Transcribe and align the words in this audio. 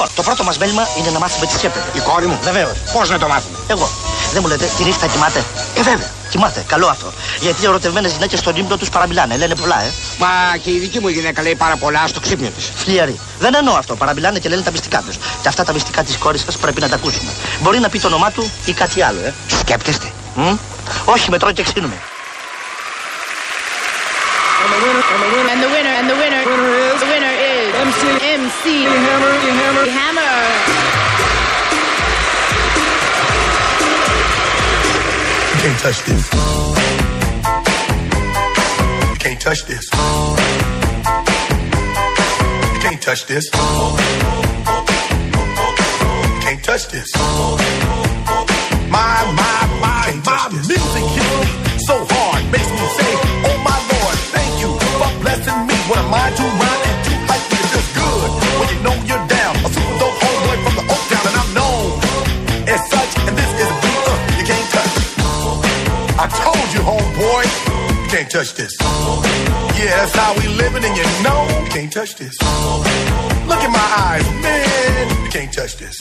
Λοιπόν, 0.00 0.16
το 0.16 0.22
πρώτο 0.22 0.44
μας 0.44 0.58
μέλημα 0.58 0.88
είναι 0.98 1.10
να 1.10 1.18
μάθουμε 1.18 1.46
τι 1.46 1.54
έπρεπε. 1.54 1.98
Η 1.98 2.00
κόρη 2.00 2.26
μου. 2.26 2.38
Βεβαίω. 2.42 2.70
Πώς 2.92 3.10
να 3.10 3.18
το 3.18 3.28
μάθουμε; 3.28 3.58
Εγώ. 3.66 3.88
Δεν 4.32 4.40
μου 4.42 4.48
λέτε, 4.48 4.68
τη 4.76 4.84
νύχτα 4.84 5.06
κοιμάται; 5.06 5.44
Ε, 5.74 5.82
βέβαια. 5.82 6.10
Κοιμάται, 6.30 6.64
καλό 6.68 6.86
αυτό. 6.86 7.12
Γιατί 7.40 7.62
οι 7.62 7.66
ερωτευμένες 7.66 8.12
γυναίκες 8.12 8.38
στον 8.38 8.56
ύπνο 8.56 8.76
τους 8.76 8.88
παραμιλάνε, 8.88 9.36
λένε 9.36 9.54
πολλά, 9.54 9.82
ε. 9.82 9.92
Μα 10.18 10.28
και 10.62 10.70
η 10.70 10.78
δική 10.78 11.00
μου 11.00 11.08
γυναίκα 11.08 11.42
λέει 11.42 11.54
πάρα 11.54 11.76
πολλά 11.76 12.06
στο 12.06 12.20
ξύπνιο 12.20 12.50
της. 12.50 12.72
Φλιαροί. 12.76 13.20
Δεν 13.38 13.54
εννοώ 13.54 13.74
αυτό. 13.74 13.96
Παραμιλάνε 13.96 14.38
και 14.38 14.48
λένε 14.48 14.62
τα 14.62 14.70
μυστικά 14.70 15.02
τους. 15.06 15.16
Και 15.42 15.48
αυτά 15.48 15.64
τα 15.64 15.72
μυστικά 15.72 16.02
της 16.02 16.16
κόρης 16.16 16.42
σας 16.42 16.56
πρέπει 16.56 16.80
να 16.80 16.88
τα 16.88 16.94
ακούσουμε. 16.94 17.30
Μπορεί 17.62 17.78
να 17.78 17.88
πει 17.88 17.98
το 18.00 18.06
όνομά 18.06 18.30
του 18.30 18.50
ή 18.64 18.72
κάτι 18.72 19.02
άλλο, 19.02 19.20
ε. 19.20 19.34
Σκέπτεστε. 19.58 20.12
Μ; 20.34 20.56
Όχι, 21.04 21.30
μετρώ 21.30 21.52
και 21.52 21.62
ξύνουμε. 21.62 21.94
MC, 28.48 28.64
MC 28.64 28.88
Hammer, 28.88 29.34
Hammer, 29.60 29.84
Hammer. 29.98 30.34
You 35.52 35.58
can't 35.60 35.78
touch 35.84 36.00
this. 36.08 36.24
You 39.10 39.16
can't 39.18 39.40
touch 39.40 39.66
this. 39.66 39.84
You 42.72 42.80
can't 42.80 43.02
touch 43.02 43.26
this. 43.26 43.44
You 46.24 46.40
can't 46.40 46.64
touch 46.64 46.88
this. 46.88 47.08
My, 48.88 49.24
my, 49.40 49.66
my, 49.82 50.06
my 50.24 50.48
music 50.50 51.04
hits 51.12 51.52
me 51.52 51.57
touch 68.38 68.54
this. 68.54 68.70
Yeah, 69.74 69.98
that's 69.98 70.14
how 70.14 70.30
we 70.38 70.46
living, 70.46 70.84
and 70.86 70.94
you 70.94 71.02
know 71.26 71.42
you 71.58 71.70
can't 71.74 71.90
touch 71.90 72.14
this. 72.14 72.38
Look 73.50 73.62
in 73.66 73.72
my 73.74 73.88
eyes, 74.06 74.22
man, 74.38 75.10
you 75.24 75.30
can't 75.34 75.50
touch 75.50 75.74
this. 75.74 75.98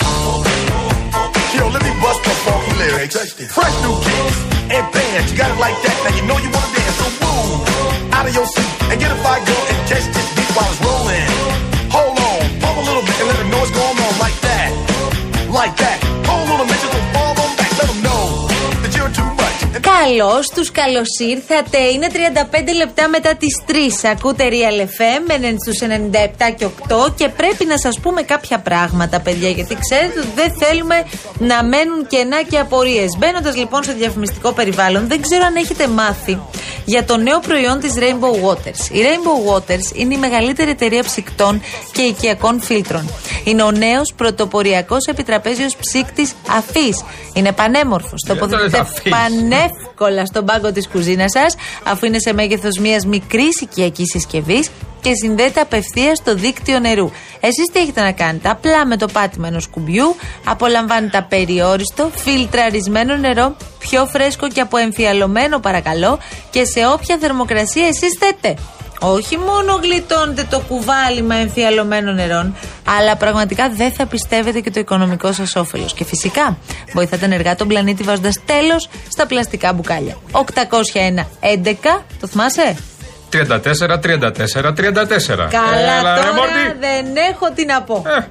Yo, 1.58 1.65
let 1.65 1.81
me 1.81 1.89
bust 1.97 2.21
the 2.21 2.33
funky 2.45 2.73
lyrics. 2.77 3.17
Fresh 3.49 3.75
new 3.81 3.95
kicks 4.05 4.38
and 4.69 4.85
bands, 4.93 5.31
you 5.31 5.38
got 5.38 5.49
it 5.49 5.58
like 5.58 5.81
that. 5.81 5.97
Now 6.05 6.13
you 6.13 6.23
know 6.30 6.38
you 6.38 6.53
wanna 6.53 6.77
dance, 6.77 6.97
so 7.02 7.09
move 7.25 8.13
out 8.13 8.30
of 8.30 8.33
your 8.38 8.45
seat 8.45 8.73
and 8.93 8.99
get 9.02 9.09
a 9.09 9.17
fire 9.25 9.41
girl 9.41 9.63
and 9.73 9.77
catch 9.89 10.05
this 10.05 10.27
beat 10.38 10.52
while 10.53 10.69
it's 10.69 10.81
rolling. 10.85 11.30
Hold 11.89 12.21
on, 12.21 12.41
pump 12.61 12.77
a 12.77 12.83
little 12.85 13.02
bit 13.02 13.17
and 13.17 13.27
let 13.33 13.49
know 13.49 13.58
what's 13.65 13.73
going 13.73 13.97
on 13.97 14.13
like 14.21 14.38
that, 14.45 14.69
like 15.49 15.75
that. 15.77 16.06
Καλώς 20.08 20.50
τους, 20.50 20.72
καλώς 20.72 21.08
ήρθατε. 21.19 21.77
Είναι 21.77 22.08
35 22.13 22.73
λεπτά 22.75 23.09
μετά 23.09 23.36
τις 23.36 23.61
3. 23.67 24.09
Ακούτε 24.11 24.49
Real 24.49 24.81
FM 24.81 25.23
στους 25.61 25.81
97 25.81 26.52
και 26.58 26.66
8 26.66 27.14
και 27.16 27.30
πρέπει 27.30 27.66
να 27.66 27.77
σας 27.77 27.99
πούμε 27.99 28.22
κάποια 28.22 28.59
πράγματα, 28.59 29.19
παιδιά, 29.19 29.49
γιατί 29.49 29.77
ξέρετε 29.80 30.19
ότι 30.19 30.30
δεν 30.36 30.52
θέλουμε 30.52 30.95
να 31.38 31.64
μένουν 31.64 32.08
κενά 32.08 32.44
και 32.44 32.58
απορίες. 32.59 33.17
Μπαίνοντας 33.17 33.55
λοιπόν 33.55 33.83
σε 33.83 33.94
διαφημιστικό 33.94 34.52
περιβάλλον, 34.52 35.08
δεν 35.08 35.22
ξέρω 35.22 35.45
αν 35.45 35.55
έχετε 35.55 35.88
μάθει 35.88 36.39
για 36.86 37.05
το 37.05 37.17
νέο 37.17 37.39
προϊόν 37.39 37.80
της 37.80 37.94
Rainbow 37.97 38.47
Waters. 38.47 38.92
Η 38.92 38.99
Rainbow 39.08 39.53
Waters 39.53 39.95
είναι 39.95 40.14
η 40.14 40.17
μεγαλύτερη 40.17 40.69
εταιρεία 40.69 41.03
ψυκτών 41.03 41.61
και 41.92 42.02
οικιακών 42.02 42.61
φίλτρων. 42.61 43.09
Είναι 43.44 43.64
ο 43.64 43.71
νέος 43.71 44.14
πρωτοποριακός 44.16 45.05
επιτραπέζιος 45.05 45.75
ψύκτης 45.75 46.33
αφής. 46.49 47.03
Είναι 47.33 47.52
πανέμορφος. 47.52 48.23
Τοποθετείται 48.27 48.80
αφής. 48.80 49.11
Πανεύκολα 49.97 50.25
στον 50.25 50.45
πάγκο 50.45 50.71
της 50.71 50.87
κουζίνας 50.87 51.31
σας, 51.31 51.55
αφού 51.83 52.05
είναι 52.05 52.19
σε 52.19 52.33
μέγεθος 52.33 52.77
μιας 52.80 53.05
μικρής 53.05 53.61
οικιακής 53.61 54.09
συσκευής 54.11 54.69
και 55.02 55.11
συνδέεται 55.13 55.59
απευθείας 55.59 56.17
στο 56.17 56.35
δίκτυο 56.35 56.80
νερού. 56.80 57.11
Εσείς 57.39 57.65
τι 57.73 57.80
έχετε 57.80 58.02
να 58.02 58.11
κάνετε, 58.11 58.49
απλά 58.49 58.86
με 58.86 58.97
το 58.97 59.07
πάτημα 59.07 59.47
ενό 59.47 59.61
κουμπιού 59.71 60.15
απολαμβάνετε 60.45 61.17
απεριόριστο, 61.17 62.11
φιλτραρισμένο 62.15 63.15
νερό, 63.15 63.55
πιο 63.80 64.05
φρέσκο 64.05 64.47
και 64.47 64.61
αποεμφιαλωμένο 64.61 65.59
παρακαλώ 65.59 66.19
και 66.49 66.65
σε 66.65 66.87
όποια 66.93 67.17
θερμοκρασία 67.19 67.87
εσείς 67.87 68.17
θέτε. 68.19 68.55
Όχι 68.99 69.37
μόνο 69.37 69.80
γλιτώνετε 69.81 70.43
το 70.49 70.59
κουβάλιμα 70.67 71.35
εμφιαλωμένων 71.35 72.15
νερών, 72.15 72.55
αλλά 72.99 73.15
πραγματικά 73.15 73.69
δεν 73.69 73.91
θα 73.91 74.05
πιστεύετε 74.05 74.59
και 74.59 74.71
το 74.71 74.80
οικονομικό 74.80 75.31
σας 75.31 75.55
όφελος. 75.55 75.93
Και 75.93 76.03
φυσικά 76.05 76.58
βοηθάτε 76.93 77.25
ενεργά 77.25 77.55
τον 77.55 77.67
πλανήτη 77.67 78.03
βάζοντας 78.03 78.36
τέλος 78.45 78.89
στα 79.09 79.25
πλαστικά 79.25 79.73
μπουκάλια. 79.73 80.17
801 80.31 81.27
11, 81.39 82.03
το 82.19 82.27
θυμάσαι; 82.27 82.75
34, 83.31 83.99
34, 83.99 84.73
34. 84.73 85.47
Καλά, 85.49 85.97
Έλα, 85.99 86.15
ρε, 86.15 86.21
τώρα 86.21 86.33
Μόρτι. 86.33 86.77
δεν 86.80 87.05
έχω 87.31 87.52
τι 87.55 87.65
να 87.65 87.81
πω. 87.81 88.03
Ε, 88.07 88.27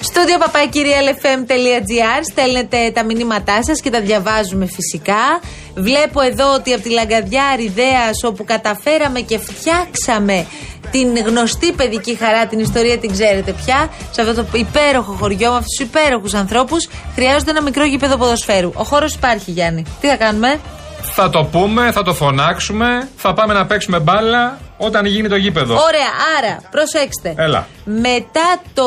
Στούντιο 0.00 0.36
παπακυριαλfm.gr 0.38 2.20
Στέλνετε 2.30 2.90
τα 2.94 3.04
μηνύματά 3.04 3.64
σας 3.64 3.80
και 3.80 3.90
τα 3.90 4.00
διαβάζουμε 4.00 4.66
φυσικά. 4.66 5.40
Βλέπω 5.76 6.20
εδώ 6.20 6.54
ότι 6.54 6.72
από 6.72 6.82
τη 6.82 6.90
Λαγκαδιά 6.90 7.44
Αριδέας, 7.44 8.24
όπου 8.24 8.44
καταφέραμε 8.44 9.20
και 9.20 9.38
φτιάξαμε 9.38 10.46
την 10.90 11.16
γνωστή 11.26 11.72
παιδική 11.72 12.16
χαρά, 12.16 12.46
την 12.46 12.58
ιστορία 12.58 12.98
την 12.98 13.12
ξέρετε 13.12 13.52
πια, 13.52 13.88
σε 14.10 14.20
αυτό 14.20 14.34
το 14.34 14.46
υπέροχο 14.52 15.12
χωριό, 15.12 15.50
με 15.50 15.56
αυτούς 15.56 15.76
τους 15.76 15.86
υπέροχους 15.86 16.34
ανθρώπους, 16.34 16.88
χρειάζονται 17.14 17.50
ένα 17.50 17.62
μικρό 17.62 17.84
γήπεδο 17.84 18.16
ποδοσφαίρου. 18.16 18.72
Ο 18.74 18.82
χώρος 18.84 19.14
υπάρχει, 19.14 19.50
Γιάννη. 19.50 19.84
Τι 20.00 20.06
θα 20.08 20.16
κάνουμε, 20.16 20.60
θα 21.02 21.30
το 21.30 21.44
πούμε, 21.44 21.92
θα 21.92 22.02
το 22.02 22.14
φωνάξουμε, 22.14 23.08
θα 23.16 23.32
πάμε 23.32 23.52
να 23.52 23.66
παίξουμε 23.66 23.98
μπάλα 23.98 24.58
όταν 24.76 25.04
γίνει 25.06 25.28
το 25.28 25.36
γήπεδο. 25.36 25.74
Ωραία, 25.74 26.10
άρα, 26.38 26.60
προσέξτε. 26.70 27.34
Έλα. 27.36 27.66
Μετά 27.84 28.60
το, 28.74 28.86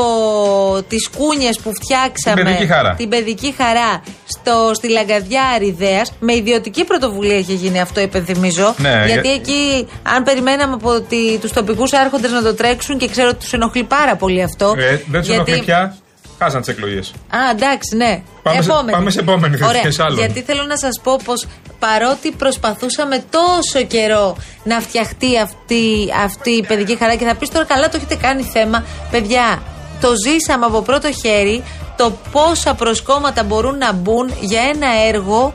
τις 0.87 1.09
κούνιες 1.17 1.59
που 1.59 1.71
φτιάξαμε 1.73 2.35
Την 2.35 2.43
παιδική 2.45 2.67
χαρά. 2.67 2.93
την 2.97 3.09
παιδική 3.09 3.53
χαρά 3.57 4.03
στο, 4.25 4.71
στη 4.73 4.89
Λαγκαδιά 4.89 5.43
Αριδέας 5.55 6.11
με 6.19 6.35
ιδιωτική 6.35 6.83
πρωτοβουλία 6.83 7.37
είχε 7.37 7.53
γίνει 7.53 7.81
αυτό 7.81 8.01
υπενθυμίζω 8.01 8.73
Ναι, 8.77 9.03
γιατί 9.05 9.27
για- 9.27 9.33
εκεί 9.33 9.87
αν 10.15 10.23
περιμέναμε 10.23 10.73
από 10.73 11.01
τη, 11.01 11.37
τους 11.37 11.51
τοπικούς 11.51 11.93
άρχοντες 11.93 12.31
να 12.31 12.41
το 12.41 12.53
τρέξουν 12.53 12.97
και 12.97 13.07
ξέρω 13.07 13.29
ότι 13.29 13.37
τους 13.39 13.53
ενοχλεί 13.53 13.83
πάρα 13.83 14.15
πολύ 14.15 14.43
αυτό 14.43 14.75
Ε, 14.77 15.01
δεν 15.07 15.21
τους 15.21 15.29
ενοχλεί 15.29 15.59
πια. 15.59 15.95
Χάσαν 16.39 16.59
τις 16.61 16.69
εκλογές. 16.69 17.13
Α, 17.29 17.37
εντάξει, 17.51 17.95
ναι. 17.95 18.21
Πάμε 18.43 18.61
σε- 18.61 18.69
επόμενη. 18.69 18.91
πάμε 18.91 19.09
σε 19.11 19.19
επόμενη, 19.19 19.55
δεν 19.55 19.67
Ωραία. 19.67 19.81
θες 19.81 19.99
άλλο. 19.99 20.15
Γιατί 20.15 20.41
θέλω 20.41 20.63
να 20.63 20.77
σας 20.77 20.99
πω 21.03 21.19
πως 21.23 21.47
παρότι 21.79 22.31
προσπαθούσαμε 22.31 23.23
τόσο 23.29 23.85
καιρό 23.85 24.37
να 24.63 24.79
φτιαχτεί 24.79 25.39
αυτή, 25.39 25.85
αυτή 26.23 26.51
η 26.51 26.63
παιδική 26.65 26.95
χαρά 26.97 27.15
και 27.15 27.25
θα 27.25 27.35
πεις 27.35 27.49
τώρα 27.49 27.65
καλά 27.65 27.89
το 27.89 27.93
έχετε 27.97 28.15
κάνει 28.15 28.43
θέμα. 28.43 28.83
Παιδιά, 29.11 29.61
το 30.01 30.07
ζήσαμε 30.25 30.65
από 30.65 30.81
πρώτο 30.81 31.11
χέρι 31.11 31.63
το 31.97 32.13
πόσα 32.31 32.73
προσκόμματα 32.73 33.43
μπορούν 33.43 33.77
να 33.77 33.93
μπουν 33.93 34.33
για 34.39 34.61
ένα 34.61 34.87
έργο 35.07 35.53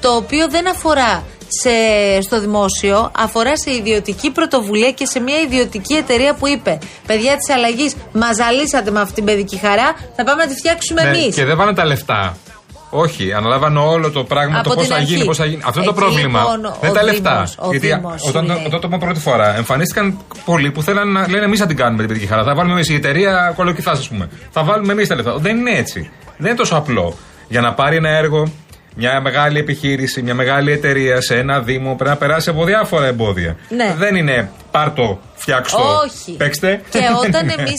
το 0.00 0.08
οποίο 0.16 0.48
δεν 0.48 0.68
αφορά 0.68 1.22
σε, 1.48 1.70
στο 2.22 2.40
δημόσιο, 2.40 3.10
αφορά 3.18 3.56
σε 3.56 3.70
ιδιωτική 3.70 4.30
πρωτοβουλία 4.30 4.90
και 4.90 5.06
σε 5.06 5.20
μια 5.20 5.38
ιδιωτική 5.40 5.94
εταιρεία 5.94 6.34
που 6.34 6.46
είπε: 6.48 6.78
Παιδιά 7.06 7.36
της 7.36 7.54
αλλαγής, 7.54 7.94
μας 8.12 8.36
ζαλίσατε 8.36 8.90
με 8.90 9.00
αυτή 9.00 9.14
την 9.14 9.24
παιδική 9.24 9.56
χαρά, 9.56 9.94
θα 10.16 10.24
πάμε 10.24 10.44
να 10.44 10.48
τη 10.50 10.54
φτιάξουμε 10.56 11.02
εμείς. 11.02 11.24
Ναι, 11.24 11.28
και 11.30 11.44
δεν 11.44 11.56
πάνε 11.56 11.74
τα 11.74 11.84
λεφτά. 11.84 12.36
Όχι, 12.90 13.32
αναλάβανε 13.32 13.78
όλο 13.78 14.10
το 14.10 14.24
πράγμα, 14.24 14.58
Από 14.58 14.68
το 14.68 14.74
πώς 14.74 14.82
την 14.84 14.92
θα 14.92 14.98
αρχή. 15.00 15.12
γίνει, 15.14 15.24
πώς 15.24 15.36
θα 15.36 15.44
γίνει. 15.44 15.62
Αυτό 15.66 15.80
είναι 15.80 15.90
το 15.92 15.94
Εκεί, 15.96 16.04
πρόβλημα. 16.04 16.40
λοιπόν, 16.40 16.60
δεν 16.80 16.90
ο 16.90 16.92
τα 16.92 17.00
Δήμος, 17.00 17.12
λεφτά. 17.12 17.48
ο 17.58 17.70
Γιατί 17.70 17.86
Δήμος 17.86 18.22
όταν, 18.28 18.42
σου 18.42 18.48
το- 18.48 18.54
λέει. 18.54 18.64
όταν 18.66 18.80
το 18.80 18.86
είπα 18.88 18.98
πρώτη 18.98 19.20
φορά, 19.20 19.56
εμφανίστηκαν 19.56 20.18
πολλοί 20.44 20.70
που 20.70 20.82
θέλαν 20.82 21.12
να 21.12 21.28
λένε 21.28 21.44
εμείς 21.44 21.58
θα 21.58 21.66
την 21.66 21.76
κάνουμε 21.76 21.98
την 21.98 22.08
παιδική 22.08 22.26
χαρά. 22.26 22.44
Θα 22.44 22.54
βάλουμε 22.54 22.74
εμείς 22.74 22.88
η 22.88 22.94
εταιρεία 22.94 23.52
κολοκυθάς, 23.56 23.98
ας 23.98 24.08
πούμε. 24.08 24.28
Θα 24.50 24.64
βάλουμε 24.64 24.92
εμείς 24.92 25.08
τα 25.08 25.14
λεφτά. 25.14 25.36
Δεν 25.38 25.56
είναι 25.56 25.70
έτσι. 25.70 26.10
Δεν 26.36 26.46
είναι 26.48 26.56
τόσο 26.58 26.76
απλό. 26.76 27.14
Για 27.48 27.60
να 27.60 27.74
πάρει 27.74 27.96
ένα 27.96 28.08
έργο, 28.08 28.48
μια 28.98 29.20
μεγάλη 29.20 29.58
επιχείρηση, 29.58 30.22
μια 30.22 30.34
μεγάλη 30.34 30.72
εταιρεία 30.72 31.20
σε 31.20 31.34
ένα 31.36 31.60
Δήμο 31.60 31.94
πρέπει 31.94 32.10
να 32.10 32.16
περάσει 32.16 32.50
από 32.50 32.64
διάφορα 32.64 33.06
εμπόδια. 33.06 33.56
Ναι. 33.68 33.94
Δεν 33.98 34.14
είναι 34.16 34.50
πάρ 34.70 34.90
το, 34.90 35.20
φτιάξ 35.34 35.70
το, 35.72 35.78
Όχι. 36.04 36.32
παίξτε. 36.32 36.80
Και 36.90 36.98
όταν 37.26 37.44
Ναι. 37.46 37.52
εμεί 37.52 37.72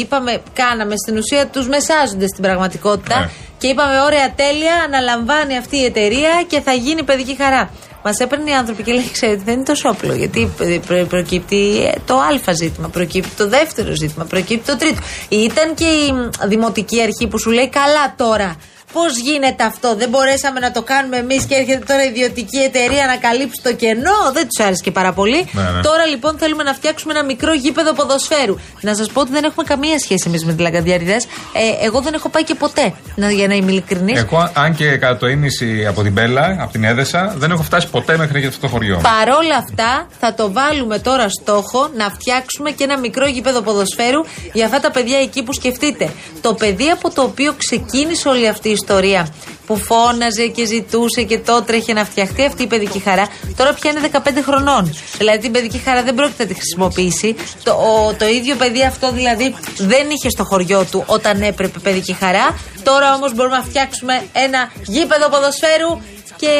είπαμε, 0.00 0.40
κάναμε 0.52 0.94
στην 0.96 1.16
ουσία 1.16 1.46
τους 1.46 1.68
μεσάζοντε 1.68 2.26
στην 2.26 2.42
πραγματικότητα 2.42 3.18
Ναι. 3.18 3.28
και 3.58 3.66
είπαμε: 3.66 4.00
Ωραία, 4.00 4.32
τέλεια, 4.36 4.74
αναλαμβάνει 4.86 5.56
αυτή 5.56 5.76
η 5.76 5.84
εταιρεία 5.84 6.44
και 6.46 6.60
θα 6.60 6.72
γίνει 6.72 7.02
παιδική 7.02 7.36
χαρά. 7.40 7.70
Μας 8.04 8.18
έπαιρνε 8.18 8.50
οι 8.50 8.54
άνθρωποι 8.54 8.82
και 8.82 8.92
λέει: 8.92 9.10
Ξέρετε, 9.12 9.42
δεν 9.44 9.54
είναι 9.54 9.62
τόσο 9.64 9.88
όπλο. 9.88 10.14
Γιατί 10.14 10.52
προ- 10.56 10.80
προ- 10.86 11.06
προκύπτει 11.06 11.84
ε, 11.84 11.98
το 12.06 12.14
Α 12.14 12.52
ζήτημα, 12.52 12.88
προκύπτει 12.88 13.30
το 13.36 13.48
δεύτερο 13.48 13.92
ζήτημα, 13.94 14.24
προκύπτει 14.24 14.70
το 14.72 14.76
τρίτο. 14.78 15.00
Ήταν 15.28 15.74
και 15.74 15.84
η 15.84 16.12
μ, 16.12 16.48
δημοτική 16.48 17.02
αρχή 17.02 17.26
που 17.30 17.38
σου 17.38 17.50
λέει: 17.50 17.68
Καλά 17.68 18.14
τώρα. 18.16 18.56
Πώς 18.92 19.18
γίνεται 19.18 19.64
αυτό, 19.64 19.94
δεν 19.96 20.08
μπορέσαμε 20.08 20.60
να 20.60 20.70
το 20.70 20.82
κάνουμε 20.82 21.16
εμείς 21.16 21.44
και 21.44 21.54
έρχεται 21.54 21.84
τώρα 21.84 22.04
η 22.04 22.08
ιδιωτική 22.08 22.58
εταιρεία 22.58 23.06
να 23.06 23.16
καλύψει 23.16 23.60
το 23.62 23.72
κενό; 23.72 24.18
Δεν 24.32 24.48
τους 24.48 24.64
άρεσε 24.64 24.82
και 24.84 24.90
πάρα 24.90 25.12
πολύ. 25.12 25.48
Ναι, 25.52 25.62
ναι. 25.62 25.80
Τώρα 25.80 26.06
λοιπόν 26.06 26.38
θέλουμε 26.38 26.62
να 26.62 26.74
φτιάξουμε 26.74 27.12
ένα 27.12 27.24
μικρό 27.24 27.54
γήπεδο 27.54 27.92
ποδοσφαίρου. 27.92 28.56
Να 28.80 28.94
σας 28.94 29.10
πω 29.12 29.20
ότι 29.20 29.30
δεν 29.32 29.44
έχουμε 29.44 29.64
καμία 29.64 29.98
σχέση 29.98 30.24
εμείς 30.26 30.44
με 30.44 30.52
τη 30.52 30.62
Λαγκαδιάριδε. 30.62 31.16
Ε, 31.52 31.86
εγώ 31.86 32.00
δεν 32.00 32.14
έχω 32.14 32.28
πάει 32.28 32.44
και 32.44 32.54
ποτέ, 32.54 32.94
να, 33.14 33.30
για 33.30 33.46
να 33.46 33.54
είμαι 33.54 33.70
ειλικρινής. 33.70 34.18
Εγώ, 34.18 34.50
αν 34.54 34.74
και 34.74 34.96
κατά 34.96 35.16
το 35.16 35.26
ίμιση 35.26 35.86
από 35.86 36.02
την 36.02 36.12
Μπέλα, 36.12 36.56
από 36.60 36.72
την 36.72 36.84
Έδεσα, 36.84 37.34
δεν 37.36 37.50
έχω 37.50 37.62
φτάσει 37.62 37.88
ποτέ 37.88 38.16
μέχρι 38.16 38.46
αυτό 38.46 38.60
το 38.60 38.68
χωριό. 38.68 39.00
Παρόλα 39.02 39.56
αυτά, 39.56 40.06
θα 40.20 40.34
το 40.34 40.52
βάλουμε 40.52 40.98
τώρα 40.98 41.28
στόχο 41.28 41.88
να 41.96 42.10
φτιάξουμε 42.10 42.70
και 42.70 42.84
ένα 42.84 42.98
μικρό 42.98 43.26
γήπεδο 43.26 43.60
ποδοσφαίρου 43.60 44.20
για 44.52 44.64
αυτά 44.64 44.80
τα 44.80 44.90
παιδιά 44.90 45.18
εκεί 45.18 45.42
που 45.42 45.52
σκεφτείτε. 45.52 46.10
Το 46.40 46.54
παιδί 46.54 46.88
από 46.88 47.10
το 47.10 47.22
οποίο 47.22 47.54
ξεκίνησε 47.56 48.28
όλη 48.28 48.48
αυτή 48.48 48.68
η 48.68 48.76
ιστορία, 48.80 49.22
που 49.66 49.76
φώναζε 49.76 50.46
και 50.46 50.64
ζητούσε 50.66 51.22
και 51.22 51.38
το 51.38 51.62
τρέχε 51.66 51.92
να 51.92 52.04
φτιαχτεί 52.04 52.44
αυτή 52.44 52.62
η 52.62 52.66
παιδική 52.66 52.98
χαρά, 53.00 53.26
τώρα 53.56 53.72
πια 53.72 53.90
είναι 53.90 54.00
15 54.12 54.18
χρονών. 54.46 54.94
Δηλαδή 55.18 55.38
την 55.38 55.52
παιδική 55.52 55.78
χαρά 55.78 56.02
δεν 56.02 56.14
πρόκειται 56.14 56.42
να 56.42 56.48
τη 56.48 56.54
χρησιμοποιήσει. 56.54 57.36
Το, 57.62 57.70
ο- 57.72 58.14
το 58.18 58.26
ίδιο 58.28 58.54
παιδί 58.56 58.82
αυτό 58.84 59.12
δηλαδή 59.12 59.54
δεν 59.76 60.06
είχε 60.10 60.28
στο 60.30 60.44
χωριό 60.44 60.84
του 60.90 61.02
όταν 61.06 61.42
έπρεπε 61.42 61.78
παιδική 61.78 62.12
χαρά. 62.12 62.46
Τώρα 62.82 63.14
όμως 63.14 63.34
μπορούμε 63.34 63.56
να 63.56 63.62
φτιάξουμε 63.62 64.14
ένα 64.32 64.70
γήπεδο 64.86 65.28
ποδοσφαίρου 65.28 65.92
και 66.36 66.52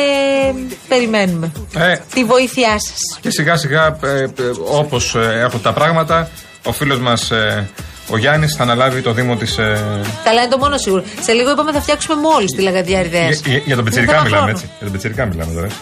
περιμένουμε 0.88 1.52
Ε, 1.76 1.96
τη 2.14 2.24
βοήθειά 2.24 2.76
σας. 2.86 3.18
και 3.20 3.30
σιγά 3.30 3.56
σιγά, 3.56 3.98
ε, 4.02 4.20
ε, 4.22 4.28
όπως 4.64 5.14
έχουν 5.16 5.62
τα 5.62 5.72
πράγματα, 5.72 6.28
ο 6.64 6.72
φίλος 6.72 6.98
μας 6.98 7.30
ο 8.10 8.16
Γιάννης 8.16 8.54
θα 8.54 8.62
αναλάβει 8.62 9.00
το 9.02 9.12
Δήμο 9.12 9.36
της. 9.36 9.54
Καλά, 10.24 10.40
είναι 10.42 10.50
το 10.50 10.58
μόνο 10.58 10.76
σίγουρο. 10.78 11.02
Σε 11.20 11.32
λίγο 11.32 11.50
είπαμε 11.50 11.72
θα 11.72 11.80
φτιάξουμε 11.80 12.20
μόλις 12.20 12.50
τη 12.56 12.62
Λαγαδιάριδε. 12.62 13.18
για, 13.28 13.38
για- 13.44 13.62
για 13.64 13.74
τον 13.76 13.84
Πετσυρικά 13.84 14.22
μιλάμε 14.22 14.50
έτσι. 14.50 14.64
Για 14.64 14.78
τον 14.82 14.92
Πετσυρικά 14.92 15.24
μιλάμε 15.26 15.52
τώρα. 15.52 15.66
έτσι. 15.66 15.78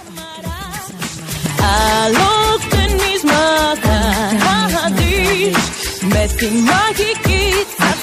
Αλόφθενης 2.05 3.23
μαθαδείς 4.44 5.56
Με 6.00 6.28
τη 6.37 6.46
μαγική 6.69 7.44
θα 7.76 7.94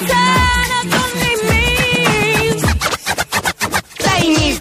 τον 0.90 1.08
μιμείς 1.20 2.62
Μόλι 4.04 4.58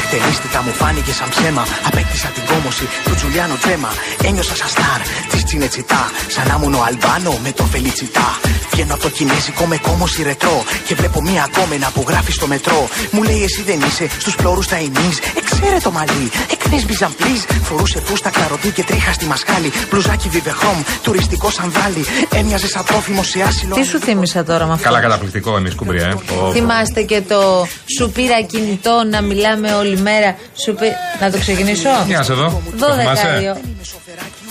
εκτελίστηκα, 0.00 0.58
μου 0.64 0.72
φάνηκε 0.80 1.12
σαν 1.18 1.28
ψέμα. 1.34 1.64
Απέκτησα 1.88 2.28
την 2.36 2.44
κόμωση 2.50 2.84
του 3.04 3.14
Τζουλιάνο 3.18 3.56
Τζέμα. 3.62 3.90
Ένιωσα 4.28 4.54
σαν 4.60 4.68
στάρ 4.74 5.00
της 5.30 5.42
Τσινετσιτά. 5.44 6.02
Σαν 6.34 6.44
να 6.48 6.54
ήμουν 6.58 6.74
ο 6.74 6.82
Αλμπάνο 6.88 7.32
με 7.44 7.50
το 7.58 7.64
Φελιτσιτά. 7.72 8.28
Βγαίνω 8.72 8.94
από 8.94 9.02
το 9.02 9.10
κινέζικο 9.16 9.64
με 9.72 9.76
κόμωση 9.88 10.22
ρετρό. 10.22 10.56
Και 10.86 10.94
βλέπω 10.94 11.18
μία 11.22 11.44
κόμενα 11.56 11.88
που 11.94 12.04
γράφει 12.08 12.32
στο 12.32 12.46
μετρό. 12.46 12.88
Μου 13.10 13.22
λέει 13.22 13.42
εσύ 13.48 13.62
δεν 13.62 13.80
είσαι 13.86 14.06
στους 14.18 14.34
φλόρου 14.38 14.62
τα 14.72 14.76
ενή. 14.76 15.10
Εξαίρε 15.40 15.78
το 15.86 15.90
μαλλί. 15.90 16.26
Εκνέ 16.54 16.78
μπιζαμπλή. 16.86 17.36
Φορούσε 17.62 17.98
φούστα 18.06 18.30
καροτή 18.30 18.70
και 18.70 18.82
τρίχα 18.82 19.12
στη 19.12 19.24
μασχάλη. 19.24 19.72
Μπλουζάκι 19.90 20.28
βιβεχόμ, 20.28 20.78
τουριστικός 21.02 21.52
σανδάλι. 21.52 22.04
Έμοιαζε 22.34 22.68
σαν 22.68 22.84
τρόφιμο 22.84 23.22
σε 23.22 23.42
άσυλο. 23.42 23.74
Τι 23.74 23.84
σου 23.84 23.98
θύμισα 23.98 24.44
τώρα 24.44 24.66
με 24.66 24.72
αυτό; 24.72 24.84
Καλά, 24.84 25.00
καταπληκτικό 25.00 25.56
εμείς 25.56 25.74
κουμπριά. 25.74 26.06
Ε. 26.06 26.14
Πω, 26.14 26.22
πω. 26.40 26.50
Θυμάστε 26.52 27.02
και 27.02 27.20
το 27.20 27.66
σου 27.96 28.10
πήρα 28.10 28.42
κινητό 28.42 29.02
να 29.10 29.22
μιλάμε 29.22 29.74
όλη 29.82 29.96
μέρα. 30.00 30.36
Σου 30.64 30.74
πή- 30.74 30.96
Να 31.20 31.30
το 31.30 31.38
ξεκινήσω; 31.38 31.88
Για 32.06 32.22
σε 32.22 32.32
εδώ. 32.32 32.62
Το 32.78 32.86
12 32.86 32.98
θυμάσαι; 32.98 33.40
η 33.42 33.46
ο- 33.46 33.60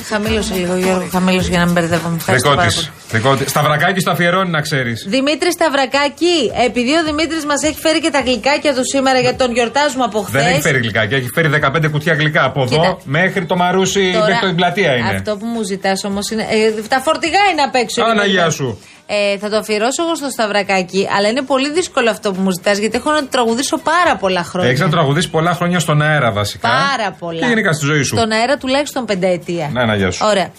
Χαμήλωσε 0.09 0.53
λίγο, 0.53 0.75
Γιώργο. 0.75 1.07
Χαμήλωσε 1.11 1.49
για 1.49 1.59
να 1.59 1.65
μην 1.65 1.73
μπερδεύομαι. 1.73 2.15
Ευχαριστώ 2.19 2.49
Δικό 2.49 2.61
πάρα 2.61 2.71
τη. 2.73 2.75
πολύ. 2.75 2.87
Δικό 3.11 3.35
της. 3.35 3.49
Σταυρακάκι 3.49 3.99
στο 3.99 4.11
αφιερώνει 4.11 4.49
να 4.49 4.61
ξέρεις. 4.61 5.05
Δημήτρη 5.07 5.51
Σταυρακάκη, 5.51 6.51
επειδή 6.65 6.91
ο 6.97 7.03
Δημήτρης 7.03 7.45
μας 7.45 7.63
έχει 7.63 7.79
φέρει 7.79 7.99
και 8.01 8.09
τα 8.09 8.19
γλυκάκια 8.19 8.73
του 8.75 8.81
σήμερα 8.93 9.19
γιατί 9.19 9.37
τον 9.37 9.51
γιορτάζουμε 9.53 10.03
από 10.03 10.19
χθες. 10.21 10.43
Δεν 10.43 10.51
έχει 10.51 10.61
φέρει 10.61 10.77
γλυκάκι, 10.77 11.13
έχει 11.13 11.29
φέρει 11.33 11.49
15 11.49 11.87
κουτιά 11.91 12.13
γλυκά. 12.13 12.43
Από 12.43 12.65
Κοίτα. 12.65 12.81
εδώ 12.81 12.99
μέχρι 13.03 13.45
το 13.45 13.55
Μαρούσι, 13.55 14.11
Τώρα, 14.11 14.25
μέχρι 14.25 14.47
το 14.47 14.53
πλατεία 14.55 14.95
είναι. 14.95 15.09
Αυτό 15.09 15.37
που 15.37 15.45
μου 15.45 15.63
ζητάς 15.63 16.03
όμως 16.03 16.29
είναι. 16.29 16.41
Ε, 16.41 16.81
τα 16.87 16.99
φορτηγά 16.99 17.39
είναι 17.51 17.61
απ' 17.61 17.75
έξω. 17.75 18.01
Παναγιά 18.01 18.41
είναι 18.41 18.51
σου. 18.51 18.79
Ε, 19.05 19.37
θα 19.37 19.49
το 19.49 19.57
αφιερώσω 19.57 20.03
εγώ 20.03 20.15
στο 20.15 20.29
Σταυρακάκι, 20.29 21.07
αλλά 21.17 21.27
είναι 21.27 21.41
πολύ 21.41 21.71
δύσκολο 21.71 22.09
αυτό 22.09 22.31
που 22.31 22.41
μου 22.41 22.51
ζητάς 22.51 22.77
γιατί 22.77 22.97
έχω 22.97 23.11
να 23.11 23.19
το 23.19 23.27
τραγουδήσω 23.31 23.77
πάρα 23.77 24.15
πολλά 24.15 24.43
χρόνια. 24.43 24.69
Έχεις 24.69 24.81
να 24.81 24.89
τραγουδήσεις 24.89 25.29
πολλά 25.29 25.53
χρόνια 25.53 25.79
στον 25.79 26.01
αέρα 26.01 26.31
βασικά. 26.31 26.69
Πάρα 26.69 27.11
πολλά. 27.19 27.39
Και 27.39 27.45
γενικά 27.45 27.73
στη 27.73 27.85
ζωή 27.85 28.03
σου. 28.03 28.15
Στον 28.15 28.31
αέρα 28.31 28.57
τουλάχιστον 28.57 29.05
πενταετία. 29.05 29.69
Ναι, 29.73 29.85
ναι, 29.85 29.95
γεια 29.95 30.11
σου. 30.11 30.25
Ωραία. 30.29 30.49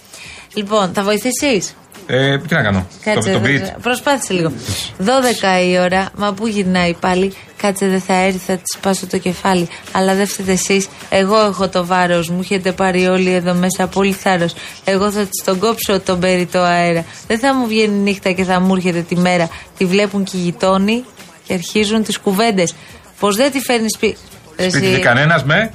Λοιπόν, 0.54 0.92
θα 0.94 1.02
βοηθήσεις; 1.02 1.74
Ε, 2.06 2.38
τι 2.38 2.54
να 2.54 2.62
κάνω; 2.62 2.86
Κάτσε, 3.04 3.30
το, 3.32 3.38
το 3.38 3.42
δεν 3.44 3.56
beat. 3.56 3.62
ξέρω. 3.62 3.78
προσπάθησε 3.82 4.32
λίγο. 4.32 4.52
12 4.98 5.66
η 5.70 5.78
ώρα, 5.78 6.08
μα 6.16 6.32
πού 6.32 6.46
γυρνάει 6.46 6.94
πάλι. 6.94 7.32
Κάτσε, 7.56 7.86
δεν 7.86 8.00
θα 8.00 8.14
έρθει, 8.14 8.38
θα 8.38 8.54
της 8.54 8.76
σπάσω 8.76 9.06
το 9.06 9.18
κεφάλι. 9.18 9.68
Αλλά 9.92 10.14
δεν 10.14 10.26
φταίτε 10.26 10.52
εσείς. 10.52 10.88
Εγώ 11.08 11.40
έχω 11.40 11.68
το 11.68 11.86
βάρος. 11.86 12.28
Μου 12.28 12.40
έχετε 12.42 12.72
πάρει 12.72 13.06
όλοι 13.06 13.32
εδώ 13.32 13.54
μέσα 13.54 13.86
πολύ 13.86 14.12
θάρρος. 14.12 14.54
Εγώ 14.84 15.10
θα 15.10 15.20
της 15.20 15.44
τον 15.44 15.58
κόψω 15.58 16.00
τον 16.00 16.20
περιττό 16.20 16.58
αέρα. 16.58 17.04
Δεν 17.26 17.38
θα 17.38 17.54
μου 17.54 17.66
βγαίνει 17.66 17.98
νύχτα 17.98 18.32
και 18.32 18.44
θα 18.44 18.60
μου 18.60 18.74
έρχεται 18.74 19.00
τη 19.00 19.16
μέρα. 19.16 19.48
Τη 19.78 19.84
βλέπουν 19.84 20.24
και 20.24 20.36
οι 20.36 20.40
γειτόνι 20.40 21.04
και 21.46 21.52
αρχίζουν 21.52 22.02
τις 22.02 22.18
κουβέντες. 22.18 22.74
Πως 23.18 23.36
δεν 23.36 23.50
τη 23.52 23.60
φέρνει 23.60 23.86
σπίτι. 23.94 24.18
Σπίτι 24.56 24.80
και 24.94 24.98
κανένας 24.98 25.44
με, 25.44 25.70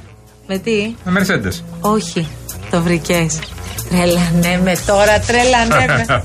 Με 0.46 0.58
τι; 0.58 0.94
με 1.04 1.20
Mercedes. 1.26 1.62
Όχι, 1.80 2.28
το 2.70 2.82
βρήκες. 2.82 3.38
Τρελανέ 3.88 4.60
με 4.62 4.76
τώρα, 4.86 5.20
τρελανέ 5.20 5.86
με. 5.86 6.22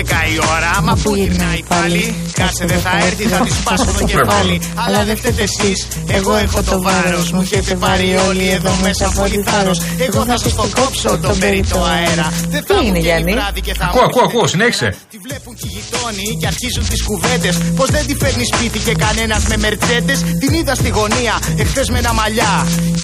Η 0.00 0.38
ώρα, 0.56 0.82
μα 0.82 0.94
πού 1.02 1.14
γυρνάει 1.14 1.62
πάλι. 1.68 2.14
Κάτσε 2.32 2.64
δεν 2.66 2.80
θα 2.80 2.92
έρθει, 3.06 3.24
θα 3.24 3.38
τη 3.44 3.50
σπάσω 3.50 3.84
το 3.98 4.04
κεφάλι. 4.04 4.60
Αλλά 4.74 5.04
δεν 5.04 5.16
φταίτε 5.16 5.42
εσείς, 5.42 5.86
εγώ 6.06 6.36
έχω 6.36 6.62
το 6.62 6.82
βάρος. 6.82 7.30
Μου 7.32 7.40
έχετε 7.40 7.74
πάρει 7.74 8.08
όλοι 8.28 8.48
εδώ 8.50 8.72
μέσα 8.82 9.12
πολύ 9.18 9.44
θάρρο. 9.46 9.74
Εγώ 10.06 10.24
θα 10.24 10.36
σας 10.38 10.54
το 10.54 10.66
κόψω 10.80 11.18
τον 11.18 11.38
περιττό 11.38 11.78
αέρα. 11.94 12.32
Δεν 12.48 12.62
θα 12.66 12.74
Τι 12.74 12.86
είναι, 12.86 12.92
μου 12.92 13.00
βγαίνει 13.00 13.00
Γιάννη; 13.00 13.32
βράδυ 13.32 13.60
και 13.60 13.74
θα 13.74 13.84
Ακούω, 13.84 14.00
μου 14.00 14.06
ακούω, 14.08 14.22
έρχεται 14.22 14.36
ακούω, 14.36 14.42
τη 14.44 14.50
συνέχισε. 14.54 14.84
μέρα. 14.84 14.96
Τη 15.12 15.18
βλέπουν 15.26 15.52
και 15.60 15.66
οι 15.68 15.72
γειτόνι 15.76 16.26
και 16.40 16.46
αρχίζουν 16.52 16.84
τις 16.92 17.02
κουβέντες. 17.08 17.54
Πως 17.78 17.88
δεν 17.94 18.06
τη 18.08 18.14
φέρνει 18.22 18.44
σπίτι 18.52 18.78
και 18.86 18.94
κανένας 19.04 19.42
με 19.50 19.56
μερτσέντε. 19.64 20.14
Την 20.42 20.52
είδα 20.58 20.74
στη 20.80 20.88
γωνία, 20.88 21.34
εχθές 21.62 21.88
με 21.92 21.98
ένα 21.98 22.12
μαλλιά. 22.20 22.52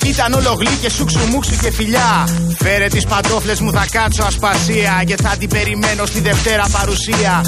Κι 0.00 0.08
Ήταν 0.08 0.32
όλο 0.32 0.52
γλύκε, 0.60 0.90
σούξου 0.96 1.18
μουξου 1.32 1.56
και 1.62 1.70
φιλιά. 1.78 2.10
Φέρε 2.62 2.86
τις 2.86 3.04
παντόφλες 3.06 3.60
μου, 3.60 3.70
θα 3.72 3.84
κάτσω 3.90 4.22
ασπασία. 4.30 5.02
Και 5.06 5.16
θα 5.24 5.30
την 5.38 5.48
περιμένω 5.48 6.06
στη 6.06 6.20
Δευτέρα 6.20 6.64
παρουσία. 6.84 7.42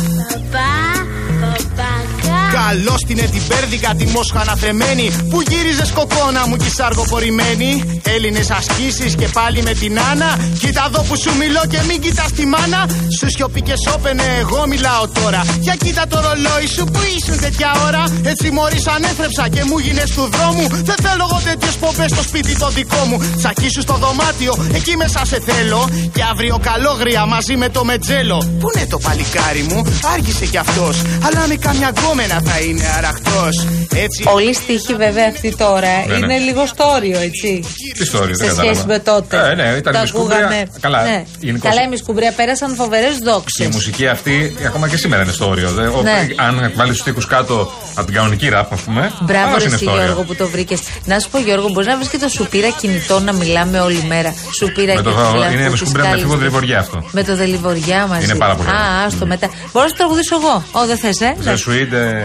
Καλώ 2.62 2.94
την 3.06 3.18
Εντιμπέρδικα 3.18 3.94
τη 3.98 4.06
Μόσχα 4.06 4.40
αναθεμένη. 4.40 5.10
Που 5.30 5.42
γύριζε 5.48 5.86
κοκόνα 5.94 6.46
μου 6.48 6.56
κι 6.56 6.70
σαργοπορημένη. 6.70 8.00
Έλληνες 8.14 8.50
ασκήσεις 8.50 9.14
και 9.14 9.28
πάλι 9.28 9.62
με 9.62 9.72
την 9.72 9.98
Άννα. 10.10 10.30
Κοίτα 10.58 10.84
εδώ 10.88 11.02
που 11.02 11.16
σου 11.22 11.30
μιλώ 11.36 11.62
και 11.72 11.80
μην 11.88 12.00
κοιτάς 12.00 12.32
τη 12.32 12.46
μάνα. 12.46 12.80
Σου 13.18 13.26
σιωπή 13.34 13.60
και 13.62 13.74
σώπαινε, 13.86 14.22
εγώ 14.40 14.66
μιλάω 14.66 15.08
τώρα. 15.08 15.40
Για 15.60 15.74
κοίτα 15.84 16.06
το 16.06 16.16
ρολόι 16.24 16.66
σου 16.76 16.84
που 16.84 17.00
ήσουν 17.16 17.40
τέτοια 17.40 17.70
ώρα. 17.86 18.04
Έτσι 18.22 18.50
μόλις 18.50 18.86
ανέθρεψα 18.86 19.48
και 19.48 19.62
μου 19.68 19.78
γίνες 19.78 20.10
του 20.10 20.24
δρόμου. 20.34 20.66
Δεν 20.88 20.98
θέλω 21.04 21.22
εγώ 21.28 21.40
τέτοιες 21.44 21.74
πομπές 21.82 22.10
στο 22.10 22.22
σπίτι 22.22 22.56
το 22.56 22.68
δικό 22.68 23.02
μου. 23.08 23.16
Τσακί 23.38 23.68
σου 23.74 23.80
στο 23.80 23.94
δωμάτιο, 24.02 24.52
εκεί 24.78 24.96
μέσα 24.96 25.20
σε 25.30 25.38
θέλω. 25.48 25.88
Και 26.14 26.22
αύριο 26.30 26.56
καλόγρια 26.68 27.26
μαζί 27.26 27.56
με 27.56 27.68
το 27.68 27.84
μετζέλο. 27.84 28.38
Πού 28.60 28.66
είναι 28.74 28.86
το 28.86 28.98
παλικάρι 28.98 29.62
μου, 29.70 29.78
άργησε 30.14 30.46
κι 30.46 30.56
αυτός. 30.56 30.96
Αλλά 31.26 31.46
με 31.48 31.54
καμιά 31.54 31.92
γκόμενα 31.96 32.42
θα 32.44 32.58
είναι 32.60 32.84
αραχτός. 32.96 33.66
Έτσι. 33.94 34.24
Όλοι 34.34 34.48
οι 34.50 34.52
στίχοι 34.54 34.94
βέβαια 34.94 35.26
αυτοί 35.34 35.54
τώρα 35.56 35.88
Ναι, 36.08 36.14
είναι 36.14 36.26
ναι. 36.26 36.38
λίγο 36.38 36.66
στόριο, 36.66 37.18
έτσι. 37.20 37.64
Τι 37.98 38.04
story, 38.12 38.26
δεν 38.26 38.36
Σε 38.36 38.46
κατάλαβα. 38.46 38.62
σχέση 38.74 38.86
με 38.86 38.98
τότε. 38.98 39.36
Ε, 39.50 39.54
ναι, 39.54 39.74
ήταν 39.78 39.92
Τα 39.92 39.98
η 39.98 40.02
Μισκούμπρια. 40.02 40.36
ακούγαμε. 40.36 40.66
Καλά, 40.80 41.02
Ναι. 41.02 41.24
γενικώς. 41.40 41.70
Καλά, 41.70 41.82
η 41.82 41.88
Μισκούμπρια 41.88 42.32
πέρασαν 42.32 42.74
φοβερές 42.74 43.10
Και 43.10 43.16
η 43.20 43.24
δόξε. 43.30 43.68
μουσική 43.72 44.06
αυτή 44.06 44.56
ακόμα 44.66 44.88
και 44.88 44.96
σήμερα 44.96 45.22
είναι 45.22 45.32
στο 45.32 45.48
όριο. 45.48 45.70
Δε- 45.70 45.86
ο- 45.86 46.02
Ναι. 46.02 46.26
Αν 46.36 46.72
βάλεις 46.74 46.92
τους 46.94 47.02
τοίχου 47.02 47.20
κάτω 47.28 47.72
από 47.94 48.06
την 48.06 48.14
κανονική 48.14 48.48
ραπ, 48.48 48.72
ας 48.72 48.80
πούμε. 48.80 49.12
Μπράβο, 49.20 49.44
αυτός 49.46 49.58
ρε, 49.62 49.66
είναι 49.66 49.74
εσύ, 49.74 49.84
στο 49.84 49.92
όριο. 49.92 50.04
Γιώργο, 50.04 50.22
που 50.22 50.34
το 50.34 50.48
βρήκες. 50.48 50.80
Να 51.04 51.18
σου 51.18 51.28
πω, 51.30 51.38
Γιώργο, 51.38 51.68
μπορείς 51.68 51.88
να 51.88 51.96
βρεις 51.96 52.08
και 52.08 52.18
το 52.18 52.28
σου 52.28 52.46
πήρα 52.50 52.68
κινητό 52.80 53.20
να 53.20 53.32
μιλάμε 53.32 53.80
όλη 53.80 54.04
μέρα. 54.08 54.34
Σου 54.58 54.72
πήρα 54.74 54.92
Με 54.94 55.00
και 55.00 55.08
το- 55.08 55.10
φιλαθού 55.10 55.52
είναι 55.52 55.62
της 55.62 55.70
Μισκούμπρια 55.70 56.02
με 56.04 56.08
Κάλλης. 56.08 56.22
φίβο 56.22 56.36
δελιβοριά 56.36 56.78
αυτό. 56.78 57.08
Με 57.12 57.22
το 57.24 57.36
δελιβοριά 57.36 58.06
μαζί. 58.06 58.24
Είναι 58.24 58.34
πάρα 58.34 58.54
πολύ 58.54 58.68
ωραίο. 58.68 58.80
Α, 58.80 59.04
άστο 59.06 59.26
μετά. 59.26 59.46
Μπορώ 59.72 59.84
να 59.84 59.88
σου 59.90 59.96
τραγουδήσω 59.96 60.34
εγώ. 60.40 60.54
Ω, 60.72 60.86
δεν 60.86 60.98
θες, 60.98 61.20
ε; 61.20 61.34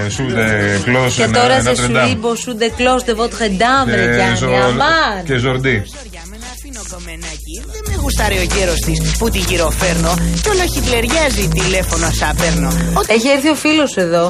Je 0.09 0.15
suis 0.17 0.27
de, 0.27 0.33
sous 0.33 0.33
de 0.35 0.89
close 0.89 1.11
Και 1.19 1.27
τώρα 1.39 1.61
σε 1.61 1.69
Notre 1.71 1.75
σου 1.85 1.91
Dame. 1.95 2.09
είπω 2.11 2.35
σου 2.35 2.57
de 2.61 2.69
close 2.79 3.03
de 3.09 3.13
votre 3.21 3.47
dame, 3.63 3.89
ρε 3.95 4.05
Και 4.05 4.13
Γιάννη. 4.15 4.37
Ζο- 4.37 4.53
Αμάν. 4.67 5.23
Και 5.25 5.37
Ζορντί. 5.37 5.75
Για 6.11 6.21
μένα 6.31 6.45
αφήνω 6.55 6.81
κομμενάκι. 6.93 7.55
Δεν 7.73 7.81
με 7.87 7.95
γουστάρει 8.01 8.37
ο 8.37 8.41
γέρο 8.53 8.73
της 8.85 8.97
που 9.17 9.29
τη 9.29 9.37
γυροφέρνω. 9.37 10.13
Κι 10.41 10.49
όλο 10.49 10.65
χιτλεριάζει 10.73 11.47
τηλέφωνο 11.47 12.07
σαν 12.19 12.35
παίρνω. 12.35 12.71
Έχει 13.07 13.27
έρθει 13.27 13.49
ο 13.49 13.55
φίλος 13.55 13.89
σου 13.91 13.99
εδώ. 13.99 14.25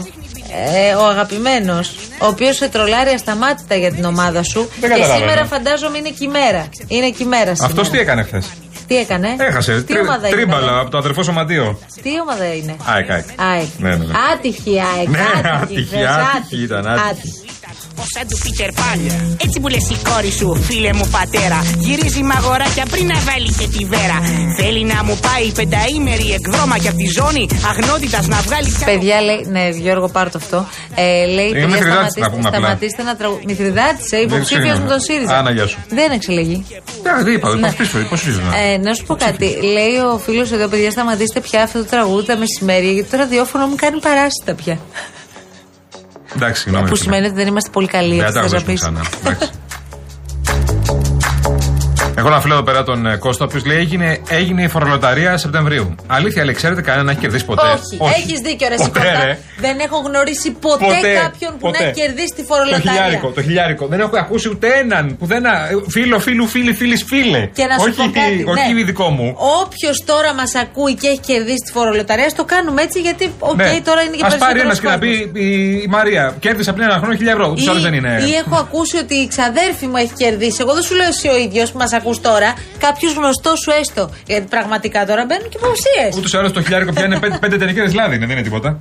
Ε, 0.89 0.93
ο 0.95 1.05
αγαπημένος, 1.05 1.95
ο 2.21 2.25
οποίος 2.25 2.55
σε 2.55 2.67
τρολάρει 2.69 3.09
ασταμάτητα 3.09 3.75
για 3.75 3.91
την 3.91 4.03
ομάδα 4.05 4.43
σου. 4.43 4.59
Δεν 4.79 4.89
και 4.89 4.95
καταλαβαίνω. 4.95 5.19
σήμερα 5.19 5.45
φαντάζομαι 5.45 5.97
είναι 5.97 6.09
κυμέρα. 6.09 6.69
Είναι 6.87 7.09
κυμέρα 7.09 7.55
σήμερα. 7.55 7.73
Αυτό 7.79 7.81
τι 7.91 7.99
έκανε 7.99 8.23
χθες; 8.23 8.45
Τι 8.89 8.97
έκανε; 8.97 9.35
Έχασε. 9.39 9.75
Τι 9.81 9.93
Τρί- 9.93 9.99
ομάδα 10.01 10.27
είναι. 10.27 10.35
Τρίμπαλα 10.35 10.71
ρε; 10.71 10.79
από 10.79 10.89
το 10.89 10.97
αδερφό 10.97 11.23
σωματείο. 11.23 11.79
Τι 12.01 12.09
ομάδα 12.21 12.53
είναι; 12.53 12.75
ΑΕΚ, 12.85 13.09
ΑΕΚ. 13.11 13.25
ΑΕΚ. 13.35 13.67
Ναι, 13.77 13.89
ναι, 13.89 13.95
ναι. 14.05 14.13
Άτυχη 14.33 14.81
ΑΕΚ. 14.97 15.07
Ναι, 15.07 15.19
άτυχη, 15.19 15.55
άτυχη, 15.63 15.85
χθες, 15.85 16.07
άτυχη 16.37 16.63
ήταν, 16.63 16.87
άτυχη. 16.87 17.48
Κάπω 17.99 18.11
σαν 18.17 18.27
του 18.31 18.37
Πίτερ 18.43 18.71
Παν. 18.79 18.99
Έτσι 19.45 19.59
που 19.61 19.67
λες 19.67 19.85
η 19.95 19.97
κόρη 20.09 20.31
σου, 20.39 20.47
φίλε 20.67 20.93
μου 20.93 21.07
πατέρα. 21.17 21.59
Γυρίζει 21.85 22.23
μαγοράκια 22.23 22.85
πριν 22.91 23.05
να 23.13 23.19
βάλει 23.27 23.51
και 23.59 23.67
τη 23.73 23.81
βέρα. 23.93 24.17
Θέλει 24.59 24.83
να 24.93 25.03
μου 25.03 25.15
πάει 25.27 25.45
πενταήμερη 25.59 26.27
εκδρόμα 26.37 26.77
και 26.77 26.87
από 26.87 26.97
τη 26.97 27.07
ζώνη 27.17 27.43
αγνότητας 27.71 28.27
να 28.27 28.37
βγάλει. 28.45 28.69
Παιδιά 28.85 29.21
λέει, 29.21 29.41
ναι, 29.55 29.63
Γιώργο, 29.69 30.07
πάρ' 30.07 30.29
το 30.31 30.37
αυτό. 30.43 30.67
Ε, 30.95 31.25
λέει, 31.25 31.51
παιδιά, 31.51 31.77
σταματήστε, 31.77 32.19
να 32.19 32.29
πούμε 32.31 32.49
σταματήστε 32.53 33.03
να 33.03 33.15
τραγουδάτε. 33.15 33.45
Μηθριδάτησε, 33.49 34.17
υποψήφιο 34.17 34.73
με 34.81 34.87
τον 34.91 34.99
ΣΥΡΙΖΑ. 34.99 35.37
Άνα, 35.37 35.51
γεια 35.51 35.67
σου. 35.67 35.77
Δεν 35.89 36.11
εξελεγεί. 36.11 36.65
Δεν 37.03 37.33
είπα, 37.33 37.47
υποψήφιο. 38.05 38.41
Ναι. 38.49 38.73
Ε, 38.73 38.77
να 38.77 38.93
σου 38.93 39.03
πω 39.07 39.15
κάτι. 39.15 39.47
Λέει 39.75 39.95
ο 40.13 40.17
φίλος 40.25 40.51
εδώ, 40.51 40.67
παιδιά, 40.67 40.91
σταματήστε 40.91 41.39
πια 41.39 41.63
αυτό 41.63 41.77
το 41.79 41.85
τραγούδι 41.93 42.25
τα 42.25 42.37
μεσημέρια, 42.37 42.91
γιατί 42.91 43.09
το 43.09 43.17
ραδιόφωνο 43.17 43.65
μου 43.67 43.75
κάνει 43.83 43.99
παράστα 43.99 44.53
πια. 44.61 44.77
Εντάξει, 46.35 46.61
συγγνώμη. 46.61 46.87
Που 46.87 46.93
ρε 46.93 46.97
φίλε. 46.99 47.09
σημαίνει 47.11 47.27
ότι 47.27 47.35
δεν 47.35 47.47
είμαστε 47.47 47.69
πολύ 47.69 47.87
καλοί. 47.87 48.15
Δεν 48.15 48.25
έτσι 48.25 48.33
τα 48.33 48.41
θες 48.41 48.51
να 48.51 48.57
ακούσουμε 48.57 48.73
πεις. 48.73 48.81
ξανά. 48.81 49.58
Εντάξει. 52.19 52.27
Έχω 52.27 52.27
ένα 52.27 52.41
φίλο 52.41 52.53
εδώ 52.53 52.63
πέρα 52.63 52.83
τον 52.83 53.05
ε, 53.05 53.15
Κώστα, 53.15 53.43
ο 53.43 53.47
οποίος 53.49 53.65
λέει 53.65 53.77
έγινε, 53.77 54.17
έγινε 54.29 54.61
η 54.63 54.67
φορολοταρία 54.67 55.37
Σεπτεμβρίου. 55.37 55.95
Αλήθεια, 56.07 56.43
λέει, 56.45 56.53
ξέρετε 56.53 56.81
κανένα 56.81 57.03
να 57.03 57.11
έχει 57.11 57.19
κερδίσει 57.19 57.45
ποτέ. 57.45 57.61
Όχι, 57.97 58.21
έχεις 58.21 58.39
δίκιο, 58.39 58.67
ρε 58.67 58.75
Ποτέ, 58.75 58.99
Σικώτα. 58.99 59.25
ρε. 59.25 59.37
Δεν 59.65 59.79
έχω 59.79 59.97
γνωρίσει 60.07 60.51
ποτέ, 60.51 60.85
Ποτέ, 60.85 61.13
κάποιον 61.23 61.51
που 61.51 61.57
ποτέ. 61.59 61.77
να 61.79 61.83
έχει 61.85 61.93
κερδίσει 62.01 62.33
τη 62.35 62.41
Το 62.41 62.47
φορολοταρία. 62.49 62.91
χιλιάρικο, 62.91 63.27
το 63.37 63.41
χιλιάρικο. 63.41 63.85
Δεν 63.87 63.99
έχω 63.99 64.17
ακούσει 64.25 64.49
ούτε 64.49 64.67
έναν. 64.83 65.17
Πουθενά. 65.19 65.53
Ε, 65.69 65.73
Φίλο, 65.89 66.19
φίλου, 66.19 66.47
φίλη, 66.47 66.73
φίλης, 66.73 67.03
φίλε. 67.11 67.41
Και 67.57 67.65
να 67.65 67.75
σου 67.77 67.85
όχι, 67.87 67.95
πω 67.95 68.03
κάτι. 68.19 68.43
όχι 68.53 68.73
ναι. 68.73 68.83
δικό 68.83 69.09
μου. 69.09 69.27
Όποιος 69.63 70.03
τώρα 70.05 70.33
μας 70.33 70.55
ακούει 70.55 70.93
και 71.01 71.07
έχει 71.07 71.19
κερδίσει 71.19 71.63
τη 71.65 71.71
φορολοταρία, 71.71 72.29
το 72.35 72.43
κάνουμε 72.53 72.81
έτσι 72.81 72.99
γιατί, 72.99 73.33
οκ, 73.39 73.55
Ναι. 73.55 73.79
τώρα 73.89 74.01
είναι 74.01 74.15
και 74.15 74.25
Ας 74.25 74.35
πάρει 74.37 74.59
περισσότερο. 74.59 74.65
ένας 74.67 74.79
και 74.79 74.87
να 74.87 74.97
πει 74.99 75.11
η, 75.39 75.47
η 75.85 75.87
Μαρία, 75.89 76.35
κέρδισα 76.39 76.73
πριν 76.73 76.83
ένα 76.89 76.97
χρόνο 76.97 77.13
χίλια 77.15 77.31
ευρώ. 77.31 77.53
Τους 77.53 77.67
άλλους 77.67 77.83
δεν 77.83 77.93
είναι. 77.93 78.23
Ή 78.29 78.33
έχω 78.43 78.55
ακούσει 78.55 78.97
ότι 78.97 79.15
η 79.15 79.27
ξαδέρφη 79.27 79.85
μου 79.87 79.97
έχει 79.97 80.13
κερδίσει. 80.17 80.57
Εγώ 80.59 80.73
δεν 80.73 80.83
σου 80.83 80.95
λέω 80.95 81.07
εσύ 81.07 81.27
ο 81.27 81.37
ίδιος 81.37 81.71
που 81.71 81.77
μας 81.77 81.91
ακού 82.09 82.19
τώρα, 82.21 82.53
κάποιος 82.79 83.13
γνωστός 83.13 83.59
σου 83.59 83.71
έστω. 83.79 84.09
Γιατί 84.25 84.47
πραγματικά 84.49 85.05
τώρα 85.05 85.25
μπαίνουν 85.27 85.49
και 85.49 85.57
υποψίες. 85.61 86.17
Ούτως 86.17 86.33
ή 86.33 86.37
άλλως 86.37 86.51
το 86.51 86.61
χιλιάρικο 86.61 86.91
πια 86.91 87.05
είναι 87.05 87.19
πέντε, 87.19 87.37
πέντε 87.37 87.57
τενεκέρε 87.57 87.91
λάδι, 87.91 88.15
είναι, 88.15 88.25
δεν 88.25 88.35
είναι 88.35 88.43
τίποτα. 88.45 88.79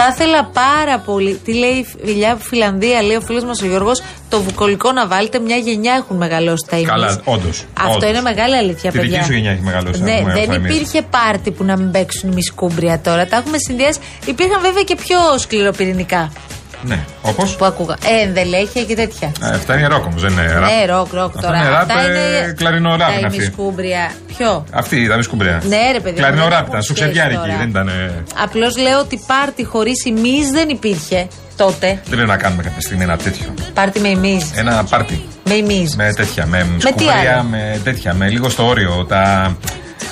Θα 0.00 0.08
ήθελα 0.12 0.44
πάρα 0.44 0.98
πολύ. 0.98 1.40
Τι 1.44 1.54
λέει 1.54 1.70
η 1.70 1.86
φιλιά 2.04 2.36
Φιλανδία, 2.40 3.02
λέει 3.02 3.16
ο 3.16 3.20
φίλος 3.20 3.44
μας 3.44 3.62
ο 3.62 3.66
Γιώργος, 3.66 4.02
το 4.28 4.40
βουκολικό 4.42 4.92
να 4.92 5.06
βάλετε. 5.06 5.38
Μια 5.38 5.56
γενιά 5.56 5.92
έχουν 5.94 6.16
μεγαλώσει 6.16 6.66
τα 6.70 6.76
ημείς. 6.76 6.88
Καλά, 6.88 7.20
όντως, 7.24 7.64
Αυτό 7.80 7.94
όντως. 7.96 8.10
είναι 8.10 8.20
μεγάλη 8.20 8.56
αλήθεια, 8.56 8.90
Τη 8.90 8.98
παιδιά. 8.98 9.12
δική 9.18 9.24
σου 9.24 9.32
γενιά 9.32 9.50
έχει 9.50 9.62
μεγαλώσει, 9.62 10.02
Ναι, 10.02 10.10
έχουμε 10.12 10.32
δεν 10.32 10.40
αυτό 10.42 10.54
εμείς. 10.54 10.74
υπήρχε 10.76 11.02
πάρτι 11.02 11.50
που 11.50 11.64
να 11.64 11.76
μην 11.76 11.90
παίξουν 11.90 12.36
οι 12.36 12.42
σκούμπρια 12.42 13.00
τώρα. 13.00 13.26
Τα 13.26 13.36
έχουμε 13.36 13.56
συνδυάσει. 13.66 13.98
Υπήρχαν 14.26 14.60
βέβαια 14.62 14.82
και 14.82 14.96
πιο 14.96 15.18
σκληροπυρηνικά 15.38 16.32
Ναι, 16.82 17.04
όπως; 17.22 17.56
που 17.56 17.64
ακούγα. 17.64 17.96
Ε, 18.20 18.22
ενδελέχεια 18.26 18.84
και 18.84 18.94
τέτοια. 18.94 19.32
Αυτά 19.42 19.78
είναι 19.78 19.86
ροκ 19.86 20.04
όμως, 20.04 20.22
δεν 20.22 20.32
είναι 20.32 20.52
ραπ. 20.52 20.62
Ναι, 20.70 20.92
ροκ, 20.92 21.12
ροκ 21.12 21.32
Αυτά 21.36 21.40
τώρα. 21.40 21.58
είναι 21.58 21.68
ραπ, 21.68 21.80
Αυτά 21.90 22.00
ε, 22.00 22.06
είναι. 22.06 22.52
κλαρινό 22.56 22.90
ραπ 22.96 23.08
Τα 23.08 23.14
είναι 23.18 23.26
αυτή. 23.26 23.36
ημισκούμπρια. 23.38 24.10
Ποιο; 24.36 24.64
Αυτή 24.72 24.96
ήταν 25.00 25.18
η 25.20 25.22
σκουμπρέα. 25.22 25.60
Ναι, 25.68 25.92
ρε, 25.92 26.00
παιδί, 26.00 26.16
Κλαρινό 26.16 26.40
δεν 26.42 26.50
ραπ 26.50 26.58
έχουν 26.58 26.68
ήταν, 26.70 26.82
σου 26.82 26.94
σχέση 26.94 27.10
ξεδιάρικη, 27.10 27.40
τώρα. 27.40 27.56
δεν 27.58 27.68
ήταν. 27.68 27.88
ε, 27.88 28.22
Απλώς 28.42 28.76
λέω 28.76 28.98
ότι 28.98 29.20
πάρτι 29.26 29.64
χωρίς 29.64 30.04
ημί 30.04 30.38
δεν 30.52 30.68
υπήρχε 30.68 31.28
τότε. 31.56 31.86
Δεν 31.86 32.10
πρέπει 32.10 32.28
να 32.28 32.36
κάνουμε 32.36 32.62
κάποια 32.62 32.80
στιγμή 32.80 33.02
ένα 33.02 33.16
τέτοιο. 33.16 33.54
Πάρτι 33.74 34.00
με 34.00 34.08
ημί. 34.08 34.50
Ένα 34.54 34.84
πάρτι. 34.90 35.24
Με 35.44 35.54
ημί. 35.54 35.88
Με 35.96 36.12
τέτοια, 36.16 36.46
με, 36.46 36.66
τι 36.78 36.80
σκουμπρία, 36.80 37.10
άλλο; 37.38 37.42
με 37.48 37.80
τέτοια, 37.84 38.14
με 38.14 38.28
λίγο 38.28 38.48
στο 38.48 38.66
όριο. 38.66 39.04
Τα 39.08 39.56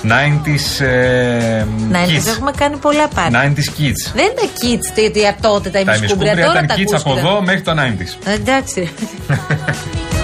90s 0.03 0.85
ε, 0.85 1.65
Να 1.91 2.05
kids. 2.05 2.27
έχουμε 2.27 2.51
κάνει 2.57 2.77
πολλά 2.77 3.09
πάρτι. 3.09 3.33
90s 3.35 3.81
kids. 3.81 4.13
Δεν 4.15 4.25
είναι 4.25 4.51
kids 4.61 4.87
τι- 4.95 5.11
τι- 5.11 5.21
τότε 5.41 5.71
τα 5.71 5.83
Τα 5.85 5.95
ημισκούμπρια. 5.95 5.97
ημισκούμπρια 5.97 6.35
Τώρα 6.47 6.53
ήταν 6.53 6.67
τα 6.67 6.75
kids 6.75 6.95
από 7.01 7.11
ακούστηκαν. 7.11 7.19
εδώ 7.33 7.43
μέχρι 7.43 7.61
το 7.61 7.73
90s. 7.73 8.29
Ε, 8.31 8.33
Εντάξει. 8.35 8.91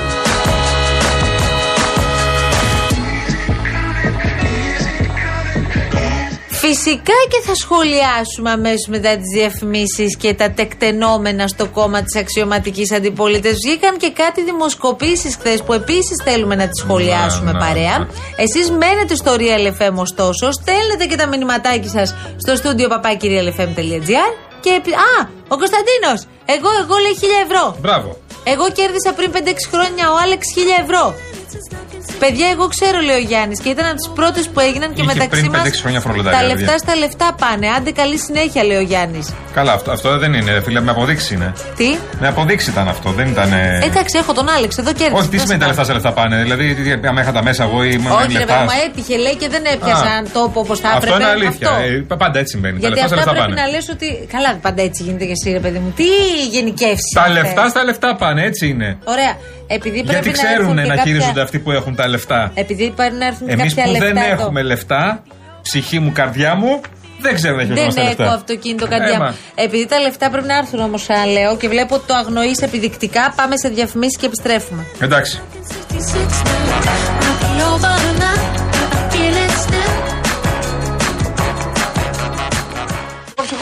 Φυσικά 6.64 7.18
και 7.32 7.40
θα 7.46 7.54
σχολιάσουμε 7.54 8.50
αμέσως 8.50 8.86
μετά 8.88 9.10
τις 9.16 9.30
διαφημίσεις 9.34 10.16
και 10.16 10.34
τα 10.34 10.50
τεκτενόμενα 10.50 11.46
στο 11.48 11.66
κόμμα 11.66 12.02
της 12.02 12.16
αξιωματικής 12.20 12.92
αντιπολίτευσης. 12.92 13.60
Βγήκαν 13.66 13.96
και 13.96 14.10
κάτι 14.10 14.42
δημοσκοπήσεις 14.44 15.36
χθες 15.36 15.62
που 15.62 15.72
επίσης 15.72 16.16
θέλουμε 16.24 16.54
να 16.54 16.66
τις 16.68 16.80
σχολιάσουμε 16.82 17.52
Να, 17.52 17.58
να, 17.58 17.64
παρέα. 17.66 17.98
να. 17.98 18.06
Εσείς 18.36 18.70
μένετε 18.70 19.14
στο 19.14 19.32
Real 19.38 19.64
FM 19.78 19.94
ωστόσο, 19.94 20.50
στέλνετε 20.52 21.04
και 21.10 21.16
τα 21.16 21.26
μηνυματάκια 21.26 21.90
σας 21.90 22.14
στο 22.36 22.56
στούντιο 22.56 22.88
παπάκυριαλεφm.gr 22.88 24.28
και. 24.60 24.70
επι- 24.78 24.94
Α, 24.94 25.28
ο 25.48 25.56
Κωνσταντίνος! 25.62 26.20
Εγώ, 26.54 26.68
εγώ 26.82 26.96
λέει 27.04 27.14
1000 27.20 27.38
ευρώ. 27.46 27.76
Μπράβο. 27.80 28.16
Εγώ 28.44 28.66
κέρδισα 28.78 29.12
πριν 29.12 29.30
5-6 29.34 29.68
χρόνια 29.72 30.04
ο 30.12 30.16
Άλεξ 30.22 30.42
1000 30.54 30.76
ευρώ. 30.84 31.14
Παιδιά, 32.18 32.46
εγώ 32.54 32.64
ξέρω, 32.74 32.98
λέει 33.08 33.16
ο 33.22 33.24
Γιάννης, 33.30 33.58
και 33.60 33.68
ήταν 33.68 33.84
από 33.86 33.94
τις 33.94 34.08
πρώτες 34.18 34.44
που 34.52 34.60
έγιναν 34.60 34.88
και 34.94 35.00
Είχε 35.02 35.12
μεταξύ 35.12 35.28
πριν 35.40 35.50
μας. 35.50 35.60
5-6 35.62 35.80
χρόνια 35.82 36.00
φορολοταρία, 36.00 36.38
Τα 36.40 36.46
παιδιά. 36.46 36.60
λεφτά 36.60 36.78
στα 36.84 36.94
λεφτά 37.02 37.28
πάνε. 37.42 37.66
Άντε, 37.76 37.90
καλή 37.90 38.18
συνέχεια, 38.18 38.62
λέει 38.64 38.76
ο 38.76 38.80
Γιάννης. 38.90 39.26
Καλά, 39.54 39.72
αυτό, 39.72 39.90
αυτό 39.96 40.18
δεν 40.18 40.32
είναι, 40.34 40.52
ρε 40.52 40.60
φίλε, 40.62 40.80
με 40.80 40.90
αποδείξει 40.90 41.34
είναι. 41.34 41.52
Τι; 41.76 41.88
Με 42.20 42.28
αποδείξει 42.28 42.70
ήταν 42.70 42.88
αυτό, 42.88 43.10
δεν 43.10 43.26
ήταν. 43.28 43.52
ε, 43.52 43.78
Εντάξει, 43.84 44.18
έχω 44.18 44.32
τον 44.32 44.48
Άλεξ, 44.48 44.78
εδώ 44.78 44.92
κέρδισα. 44.92 45.18
Όχι, 45.20 45.28
τι 45.28 45.38
σημαίνει 45.38 45.60
τα 45.60 45.66
λεφτά 45.66 45.84
σε 45.84 45.92
λεφτά 45.92 46.12
πάνε. 46.12 46.36
Δηλαδή, 46.42 46.74
τι- 46.74 47.06
άμα 47.08 47.20
είχα 47.20 47.32
τα 47.32 47.42
μέσα 47.42 47.62
εγώ 47.64 47.84
ή 47.84 47.96
με 47.98 48.10
Όχι, 48.10 48.32
ρε 48.32 48.38
λεφτάς. 48.38 48.46
παιδί 48.46 48.62
μου, 48.62 48.70
έτυχε, 48.86 49.16
λέει 49.16 49.36
και 49.36 49.48
δεν 49.48 49.62
έπιασαν 49.74 50.20
τόπο 50.32 50.60
όπως 50.60 50.80
θα 50.80 50.88
Αυτό 50.88 50.98
έπρεπε. 51.06 51.16
είναι 51.22 51.30
αλήθεια. 51.30 51.68
Αυτό. 51.70 51.82
Ε, 52.14 52.16
πάντα 52.22 52.38
έτσι 52.38 52.52
συμβαίνει. 52.52 52.78
Γιατί 52.78 52.94
τα 52.94 53.00
λεφτά 53.00 53.14
σε 53.16 53.20
αυτά 53.20 53.30
λεφτά 53.32 53.44
πρέπει 53.44 53.54
πάνε. 53.60 53.66
να 53.70 53.76
λες 53.76 53.88
ότι. 53.94 54.08
Καλά, 54.34 54.50
πάντα 54.66 54.82
έτσι 54.82 55.02
γίνεται 55.02 55.24
και 55.24 55.34
εσύ, 55.38 55.48
ρε 55.52 55.60
παιδί 55.64 55.78
μου. 55.78 55.90
Τι 55.96 56.08
γενικεύσεις. 56.50 57.12
Τα 57.14 57.28
λεφτά 57.28 57.68
στα 57.68 57.84
λεφτά 57.84 58.16
πάνε, 58.16 58.42
έτσι 58.50 58.64
είναι. 58.68 58.88
Ωραία. 59.04 59.32
Επειδή 59.74 60.02
πρέπει 60.04 60.10
Γιατί 60.12 60.26
να 60.28 60.32
ξέρουν 60.32 60.58
έρθουν 60.60 60.74
να 60.74 60.82
και 60.82 60.88
κάποια- 60.88 61.02
χειρίζονται 61.04 61.40
αυτοί 61.40 61.58
που 61.58 61.70
έχουν 61.70 61.94
τα 61.94 62.08
λεφτά. 62.08 62.50
Επειδή 62.54 62.92
πρέπει 62.96 63.14
να 63.16 63.26
έρθουν 63.26 63.48
Εμείς 63.48 63.74
κάποια 63.74 63.84
που 63.84 63.90
λεφτά. 63.90 64.06
δεν 64.06 64.16
εδώ. 64.16 64.42
έχουμε 64.42 64.62
λεφτά, 64.62 65.22
ψυχή 65.62 65.98
μου, 65.98 66.12
καρδιά 66.12 66.54
μου, 66.54 66.80
δεν 67.20 67.34
ξέρω 67.34 67.56
να 67.56 67.58
Δεν 67.58 67.66
χειριζόμαστε 67.66 68.00
έχω 68.00 68.08
λεφτά. 68.22 68.34
αυτοκίνητο 68.34 68.86
καρδιά 68.88 69.14
Έμα. 69.14 69.26
μου. 69.28 69.36
Επειδή 69.54 69.86
τα 69.86 69.98
λεφτά 70.00 70.30
πρέπει 70.30 70.46
να 70.46 70.56
έρθουν 70.56 70.80
όμως, 70.80 71.02
σαν 71.02 71.30
λέω, 71.30 71.56
και 71.56 71.68
βλέπω 71.68 71.94
ότι 71.94 72.06
το 72.06 72.14
αγνοείς 72.14 72.58
επιδεικτικά, 72.62 73.32
πάμε 73.36 73.56
σε 73.56 73.68
διαφημίσεις 73.68 74.16
και 74.20 74.26
επιστρέφουμε. 74.26 74.84
Εντάξει. 75.00 75.40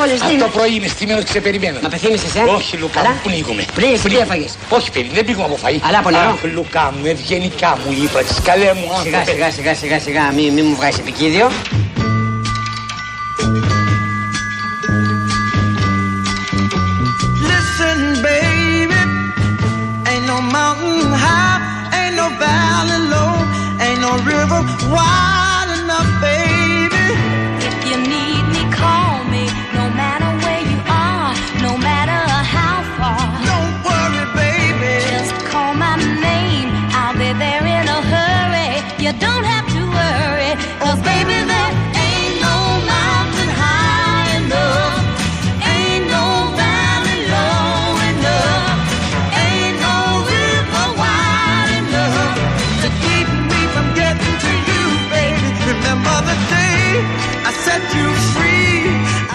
Αυτό 0.02 0.36
το 0.44 0.48
πρωί 0.56 0.74
είμαι 0.74 0.86
στημένο 0.86 1.22
και 1.22 1.32
σε 1.32 1.40
περιμένω. 1.40 1.78
Μα 1.82 1.88
πεθύμησες, 1.88 2.34
ε; 2.34 2.40
Όχι, 2.56 2.76
Λουκά, 2.76 3.00
Καλά. 3.00 3.08
μου, 3.10 3.20
πνίγομαι. 3.22 3.64
Πνίγεσαι, 3.74 4.08
τι 4.08 4.16
έφαγες; 4.16 4.52
Όχι, 4.68 4.90
παιδί, 4.90 5.10
δεν 5.14 5.24
πήγαμε 5.24 5.44
από 5.44 5.58
φαΐ. 5.64 5.78
Αλλά 5.88 5.98
από 5.98 6.10
νερό. 6.10 6.28
Αχ, 6.28 6.42
Λουκά 6.54 6.92
μου, 6.98 7.06
ευγενικά 7.06 7.78
μου 7.84 7.90
είπατε. 8.02 8.34
Καλέ 8.44 8.70
μου 8.74 8.88
Σιγά, 9.02 9.18
άνθρωπε. 9.18 9.30
σιγά, 9.30 9.50
σιγά, 9.50 9.74
σιγά, 9.74 9.98
σιγά, 10.00 10.32
μη, 10.36 10.50
μη 10.50 10.62
μου 10.62 10.74
βγάζεις 10.74 10.98
επικίδιο. 10.98 11.50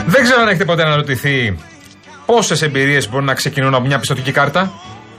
Δεν 0.05 0.23
ξέρω 0.23 0.41
αν 0.41 0.47
έχετε 0.47 0.65
ποτέ 0.65 0.83
αναρωτηθεί 0.83 1.57
πόσες 2.25 2.61
εμπειρίες 2.61 3.09
μπορούν 3.09 3.25
να 3.25 3.33
ξεκινούν 3.33 3.73
από 3.73 3.85
μια 3.85 3.99
πιστοτική 3.99 4.31
κάρτα. 4.31 4.71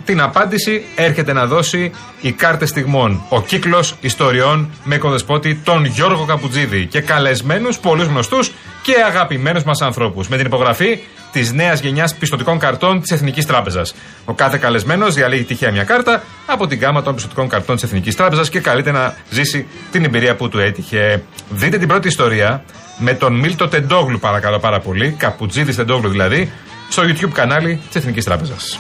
Την 0.07 0.21
απάντηση 0.21 0.85
έρχεται 0.95 1.33
να 1.33 1.47
δώσει 1.47 1.91
η 2.21 2.33
κάρτες 2.33 2.69
στιγμών. 2.69 3.23
Ο 3.29 3.43
κύκλος 3.43 3.95
ιστοριών 4.01 4.71
με 4.85 4.95
οικοδεσπότη 4.95 5.55
τον 5.55 5.85
Γιώργο 5.85 6.25
Καπουτζίδη 6.25 6.87
και 6.87 7.01
καλεσμένους 7.01 7.79
πολλούς 7.79 8.07
γνωστούς 8.07 8.53
και 8.83 8.93
αγαπημένους 9.07 9.65
μας 9.65 9.81
ανθρώπους. 9.81 10.29
Με 10.29 10.37
την 10.37 10.47
υπογραφή 10.47 10.99
της 11.33 11.53
νέας 11.53 11.81
γενιάς 11.81 12.15
πιστοτικών 12.15 12.59
καρτών 12.59 13.01
της 13.01 13.11
Εθνικής 13.11 13.47
Τράπεζας. 13.47 13.95
Ο 14.25 14.33
κάθε 14.33 14.59
καλεσμένος 14.59 15.15
διαλέγει 15.15 15.45
τυχαία 15.45 15.71
μια 15.71 15.85
κάρτα 15.85 16.23
από 16.47 16.67
την 16.67 16.79
γάμα 16.79 17.03
των 17.03 17.15
πιστοτικών 17.15 17.49
καρτών 17.49 17.75
της 17.75 17.85
Εθνικής 17.85 18.17
Τράπεζας 18.17 18.49
και 18.49 18.61
καλείται 18.61 18.91
να 18.91 19.15
ζήσει 19.31 19.67
την 19.93 20.05
εμπειρία 20.05 20.37
που 20.37 20.49
του 20.49 20.59
έτυχε. 20.59 21.23
Δείτε 21.51 21.79
την 21.79 21.89
πρώτη 21.89 22.09
ιστορία 22.09 22.65
με 22.99 23.15
τον 23.15 23.35
Μίλτο 23.35 23.69
Τεντόγλου, 23.69 24.19
παρακαλώ 24.19 24.59
πάρα 24.59 24.81
πολύ, 24.81 25.11
Καπουτζίδης 25.19 25.77
Τεντόγλου 25.77 26.09
δηλαδή, 26.09 26.53
στο 26.89 27.03
YouTube 27.03 27.33
κανάλι 27.33 27.81
της 27.87 27.97
Εθνικής 27.97 28.25
Τράπεζας. 28.25 28.79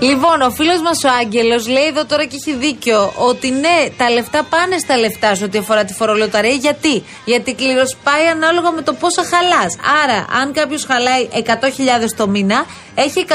Λοιπόν, 0.00 0.40
ο 0.40 0.50
φίλος 0.50 0.80
μας 0.80 1.04
ο 1.04 1.08
Άγγελος 1.20 1.68
λέει 1.68 1.86
εδώ 1.86 2.04
τώρα 2.06 2.24
και 2.24 2.36
έχει 2.40 2.56
δίκιο 2.56 3.12
ότι 3.16 3.50
ναι, 3.50 3.76
τα 3.96 4.10
λεφτά 4.10 4.46
πάνε 4.50 4.78
στα 4.78 4.96
λεφτά 4.96 5.34
σε 5.34 5.44
ό,τι 5.44 5.58
αφορά 5.58 5.84
τη 5.84 5.92
φορολοταρία. 5.92 6.50
Γιατί; 6.66 7.02
Γιατί 7.24 7.54
κληροσπάει 7.54 8.26
ανάλογα 8.34 8.70
με 8.70 8.82
το 8.82 8.92
πόσα 8.92 9.22
χαλάς. 9.32 9.72
Άρα, 10.04 10.18
αν 10.40 10.52
κάποιος 10.52 10.84
χαλάει 10.84 11.28
100.000 11.32 12.12
το 12.16 12.28
μήνα, 12.28 12.66
έχει 12.94 13.24
100.000 13.28 13.34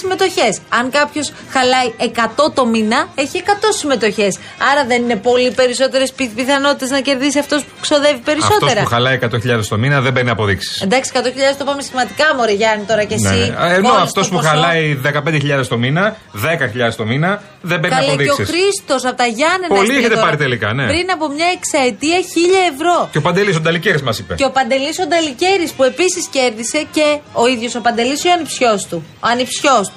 συμμετοχές. 0.00 0.58
Αν 0.68 0.90
κάποιος 0.90 1.32
χαλάει 1.50 1.88
100 1.98 2.50
το 2.54 2.66
μήνα, 2.66 3.08
έχει 3.14 3.36
100 3.36 3.72
συμμετοχές. 3.80 4.38
Άρα 4.72 4.82
δεν 4.90 5.02
είναι 5.02 5.16
πολύ 5.16 5.50
περισσότερες 5.50 6.12
πιθανότητες 6.36 6.90
να 6.90 7.00
κερδίσει 7.00 7.38
αυτός 7.38 7.60
που 7.64 7.74
ξοδεύει 7.80 8.14
Αυτός 8.14 8.34
περισσότερα. 8.34 8.80
που 8.82 8.86
χαλάει 8.88 9.18
100.000 9.22 9.68
το 9.68 9.76
μήνα 9.78 10.00
δεν 10.00 10.12
παίρνει 10.12 10.30
αποδείξεις. 10.30 10.80
Εντάξει, 10.82 11.10
100.000 11.14 11.56
το 11.58 11.64
πάμε 11.64 11.82
σχηματικά, 11.82 12.26
Μωρέ 12.36 12.52
Γιάννη, 12.52 12.84
τώρα 12.84 13.04
κι 13.04 13.14
εσύ. 13.14 13.24
Ναι. 13.24 13.74
Ενώ 13.74 13.88
Βάλεις 13.88 14.02
αυτός 14.08 14.28
το 14.28 14.30
που 14.30 14.36
ποσό. 14.36 14.48
χαλάει 14.48 14.82
15.000 14.94 15.66
το 15.68 15.76
μήνα, 15.76 15.88
10.000 15.98 16.94
το 16.96 17.04
μήνα, 17.04 17.42
δεν 17.60 17.80
παίρνει 17.80 17.96
Καλέ 17.96 18.06
και 18.06 18.12
ο 18.12 18.14
αποδείξεις. 18.14 18.48
Χρήστος 18.48 19.04
από 19.04 19.16
τα 19.16 19.26
Γιάννενα. 19.26 19.66
Πολλοί 19.68 19.80
έστειλε 19.80 19.98
έχετε 19.98 20.14
τώρα. 20.14 20.26
πάρει 20.26 20.36
τελικά, 20.36 20.72
ναι. 20.72 20.86
Πριν 20.86 21.10
από 21.10 21.28
μια 21.28 21.46
εξαετία 21.56 22.18
1000 22.20 22.72
ευρώ. 22.72 23.08
Και 23.12 23.18
ο 23.18 23.20
Παντελής, 23.20 23.56
ο 23.56 23.60
Νταλικέρης 23.60 24.02
μας 24.02 24.18
είπε. 24.18 24.34
Και 24.34 24.44
ο 24.44 24.50
Παντελής 24.50 24.98
ο 24.98 25.06
Νταλικέρης 25.06 25.72
που 25.72 25.84
επίσης 25.84 26.26
κέρδισε 26.26 26.86
και 26.92 27.18
ο 27.32 27.46
ίδιος 27.46 27.74
ο 27.74 27.80
Παντελής 27.80 28.24
ή 28.24 28.28
ο 28.28 28.32
ανιψιός 28.32 28.86
του. 28.86 29.04
Ο 29.14 29.26
ανιψιός. 29.32 29.92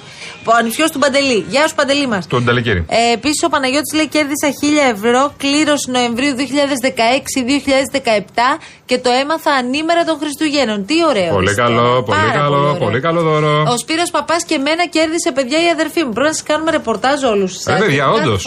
Ο 0.46 0.52
ανιψιός 0.60 0.92
του 0.92 1.00
Παντελή. 1.00 1.46
Γεια 1.50 1.68
σου, 1.68 1.76
Παντελή 1.76 2.08
μας. 2.08 2.28
Τον 2.28 2.44
Νταλικέρη. 2.44 2.86
Ε, 2.90 3.12
Επίσης, 3.14 3.44
ο 3.46 3.50
Παναγιώτης 3.50 3.94
λέει 3.96 4.08
κέρδισα 4.08 4.50
1000 4.62 4.90
ευρώ 4.96 5.34
κλήρωση 5.38 5.92
Νοεμβρίου 5.92 6.36
2016-2017 6.36 8.58
και 8.86 8.98
το 8.98 9.10
έμαθα 9.22 9.52
ανήμερα 9.52 10.04
των 10.04 10.18
Χριστουγέννων. 10.20 10.86
Τι 10.86 10.94
ωραίο. 11.10 11.34
Πολύ 11.34 11.50
είστε. 11.50 11.62
καλό, 11.62 12.04
πολύ 12.04 12.20
Πάρα 12.20 12.32
καλό, 12.40 12.58
ωραίο. 12.60 12.76
πολύ 12.76 13.00
καλό 13.00 13.22
δώρο. 13.22 13.66
Ο 13.72 13.78
Σπύρος 13.78 14.10
Παπάς 14.12 14.44
και 14.44 14.54
εμένα 14.56 14.88
κέρδισε 14.88 15.32
παιδιά 15.32 15.64
η 15.66 15.70
αδερφή 15.70 16.04
μου. 16.04 16.12
Πρέπει 16.12 16.28
να 16.28 16.34
σας 16.34 16.44
κάνουμε 16.44 16.72
ρεπορτάζ 16.72 17.24
όλους 17.24 17.54
σα. 17.60 17.76
Ε, 17.76 17.80
παιδιά, 17.80 18.10
όντως. 18.12 18.46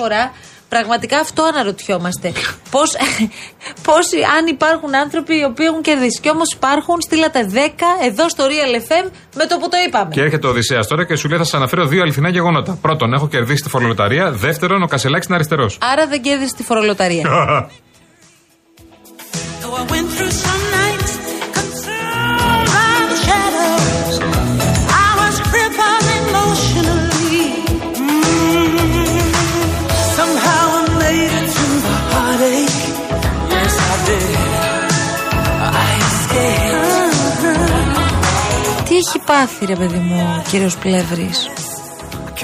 Φορά 0.76 0.84
πραγματικά 0.84 1.18
αυτό 1.18 1.42
αναρωτιόμαστε. 1.42 2.32
Πώς, 2.70 2.90
πώς, 3.86 4.06
αν 4.38 4.46
υπάρχουν 4.46 4.94
άνθρωποι 4.94 5.38
οι 5.38 5.44
οποίοι 5.44 5.66
έχουν 5.68 5.82
κερδίσει. 5.82 6.20
Και 6.20 6.30
όμως 6.30 6.52
υπάρχουν, 6.52 7.00
στείλατε 7.00 7.50
10 7.52 7.56
εδώ 8.08 8.28
στο 8.28 8.44
Real 8.44 8.72
FM 8.86 9.10
με 9.34 9.46
το 9.46 9.58
που 9.58 9.68
το 9.68 9.76
είπαμε. 9.86 10.10
Και 10.10 10.20
έρχεται 10.20 10.46
ο 10.46 10.50
Οδυσσέας 10.50 10.86
τώρα 10.86 11.04
και 11.04 11.16
σου 11.16 11.28
λέει: 11.28 11.38
Θα 11.38 11.44
σας 11.44 11.54
αναφέρω 11.54 11.86
δύο 11.86 12.02
αληθινά 12.02 12.28
γεγονότα. 12.28 12.78
Πρώτον, 12.80 13.12
έχω 13.12 13.28
κερδίσει 13.28 13.62
τη 13.62 13.68
φορολοταρία. 13.68 14.30
Δεύτερον, 14.30 14.82
ο 14.82 14.86
Κασελάκης 14.86 15.26
είναι 15.26 15.36
αριστερός. 15.36 15.78
Άρα 15.80 16.06
δεν 16.06 16.22
κέρδισε 16.22 16.54
τη 16.56 16.62
φορολοταρία. 16.62 17.24
έχει 39.16 39.24
πάθει, 39.26 39.64
ρε 39.66 39.74
παιδί 39.74 39.98
μου, 39.98 40.36
ο 40.38 40.42
κύριος 40.50 40.76
Πλεύρης; 40.76 41.50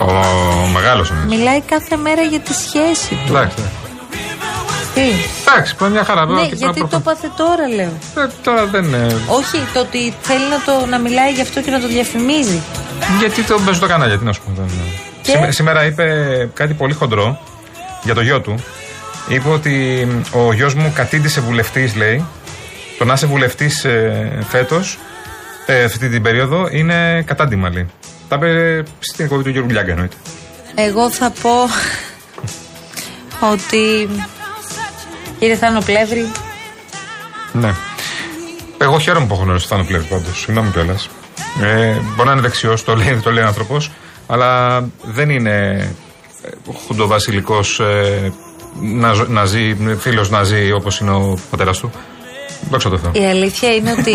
Ο 0.00 0.66
μεγάλος 0.72 1.08
είναι. 1.10 1.24
Μιλάει 1.36 1.60
κάθε 1.60 1.96
μέρα 1.96 2.22
για 2.22 2.40
τη 2.40 2.52
σχέση 2.54 3.08
του. 3.26 3.32
Εντάξει. 3.36 3.56
Τι; 4.94 5.00
Εντάξει, 5.46 5.76
πάει 5.76 5.90
μια 5.90 6.04
χαρά. 6.04 6.20
Ναι, 6.26 6.30
βέβαια, 6.32 6.48
και 6.48 6.54
γιατί 6.54 6.72
πρέπει 6.72 6.88
το 6.90 6.96
να 6.96 7.02
πάθε 7.02 7.28
τώρα, 7.36 7.68
λέω. 7.68 7.92
προ- 8.14 8.24
Ε, 8.24 8.32
Τώρα 8.42 8.66
δεν 8.66 8.84
είναι. 8.84 9.06
Όχι, 9.26 9.58
το 9.74 9.80
ότι 9.80 10.14
θέλει 10.22 10.44
να, 10.50 10.60
το, 10.80 10.86
να 10.86 10.98
μιλάει 10.98 11.32
γι' 11.32 11.40
αυτό 11.40 11.60
και 11.60 11.70
να 11.70 11.80
το 11.80 11.86
διαφημίζει. 11.88 12.62
Γιατί 13.18 13.42
το 13.42 13.58
παίζουν 13.64 13.80
τα 13.82 13.86
κανάλια, 13.86 14.18
τι 14.18 14.24
να 14.24 14.32
σου 14.32 14.40
πω. 14.46 14.50
δεν 14.56 14.64
είναι. 14.64 14.92
Και; 15.22 15.30
Σήμε- 15.30 15.52
Σήμερα 15.52 15.84
είπε 15.84 16.04
κάτι 16.54 16.74
πολύ 16.74 16.92
χοντρό 16.94 17.38
για 18.02 18.14
το 18.14 18.20
γιο 18.20 18.40
του. 18.40 18.54
Είπε 19.28 19.48
ότι 19.48 20.06
ο 20.32 20.52
γιος 20.52 20.74
μου 20.74 20.92
κατήντησε 20.94 21.40
βουλευτής, 21.40 21.94
λέει. 21.94 22.24
Το 22.98 23.04
να 23.04 23.12
είσαι 23.12 23.26
βουλευτής 23.26 23.84
ε, 23.84 24.32
φέτος, 24.48 24.98
ε, 25.66 25.84
αυτή 25.84 26.08
την 26.08 26.22
περίοδο, 26.22 26.68
είναι 26.70 27.22
κατάντημα, 27.26 27.70
λέει. 27.70 27.86
Τα 28.28 28.36
είπε 28.36 28.82
στην 28.98 29.24
εκπομπή 29.24 29.42
του 29.42 29.50
Γιώργου 29.50 29.70
Λιάγκα, 29.70 29.90
εννοείται. 29.90 30.16
Εγώ 30.74 31.10
θα 31.10 31.32
πω 31.42 31.50
ότι 33.52 34.08
κύριε 35.38 35.56
Θάνο 35.56 35.80
Πλεύρη, 35.80 36.30
Ναι. 37.52 37.74
Εγώ 38.78 38.98
χαίρομαι 38.98 39.26
που 39.26 39.34
έχω 39.34 39.42
γνωρίσει 39.42 39.68
τον 39.68 39.76
Θάνο 39.76 39.88
Πλεύρη 39.88 40.06
πάντως. 40.08 40.40
Συγγνώμη 40.40 40.70
κιόλας. 40.70 41.08
Ε, 41.62 41.96
μπορεί 42.16 42.26
να 42.28 42.32
είναι 42.32 42.40
δεξιός, 42.40 42.84
το 42.84 42.96
λέει, 42.96 43.20
το 43.22 43.30
λέει 43.32 43.44
άνθρωπος, 43.44 43.90
αλλά 44.26 44.80
δεν 45.02 45.30
είναι 45.30 45.88
χουντοβασιλικός 46.86 47.80
ε, 47.80 48.32
να, 48.80 49.12
ζω- 49.12 49.28
να 49.28 49.44
ζει, 49.44 49.76
φίλος 49.98 50.30
να 50.30 50.42
ζει 50.42 50.72
όπως 50.72 50.98
είναι 51.00 51.10
ο 51.10 51.38
πατέρας 51.50 51.78
του. 51.78 51.90
Δόξα 52.70 52.90
τω 52.90 52.98
Θεώ. 52.98 53.10
η 53.14 53.26
αλήθεια 53.26 53.74
είναι 53.74 53.90
ότι 53.98 54.10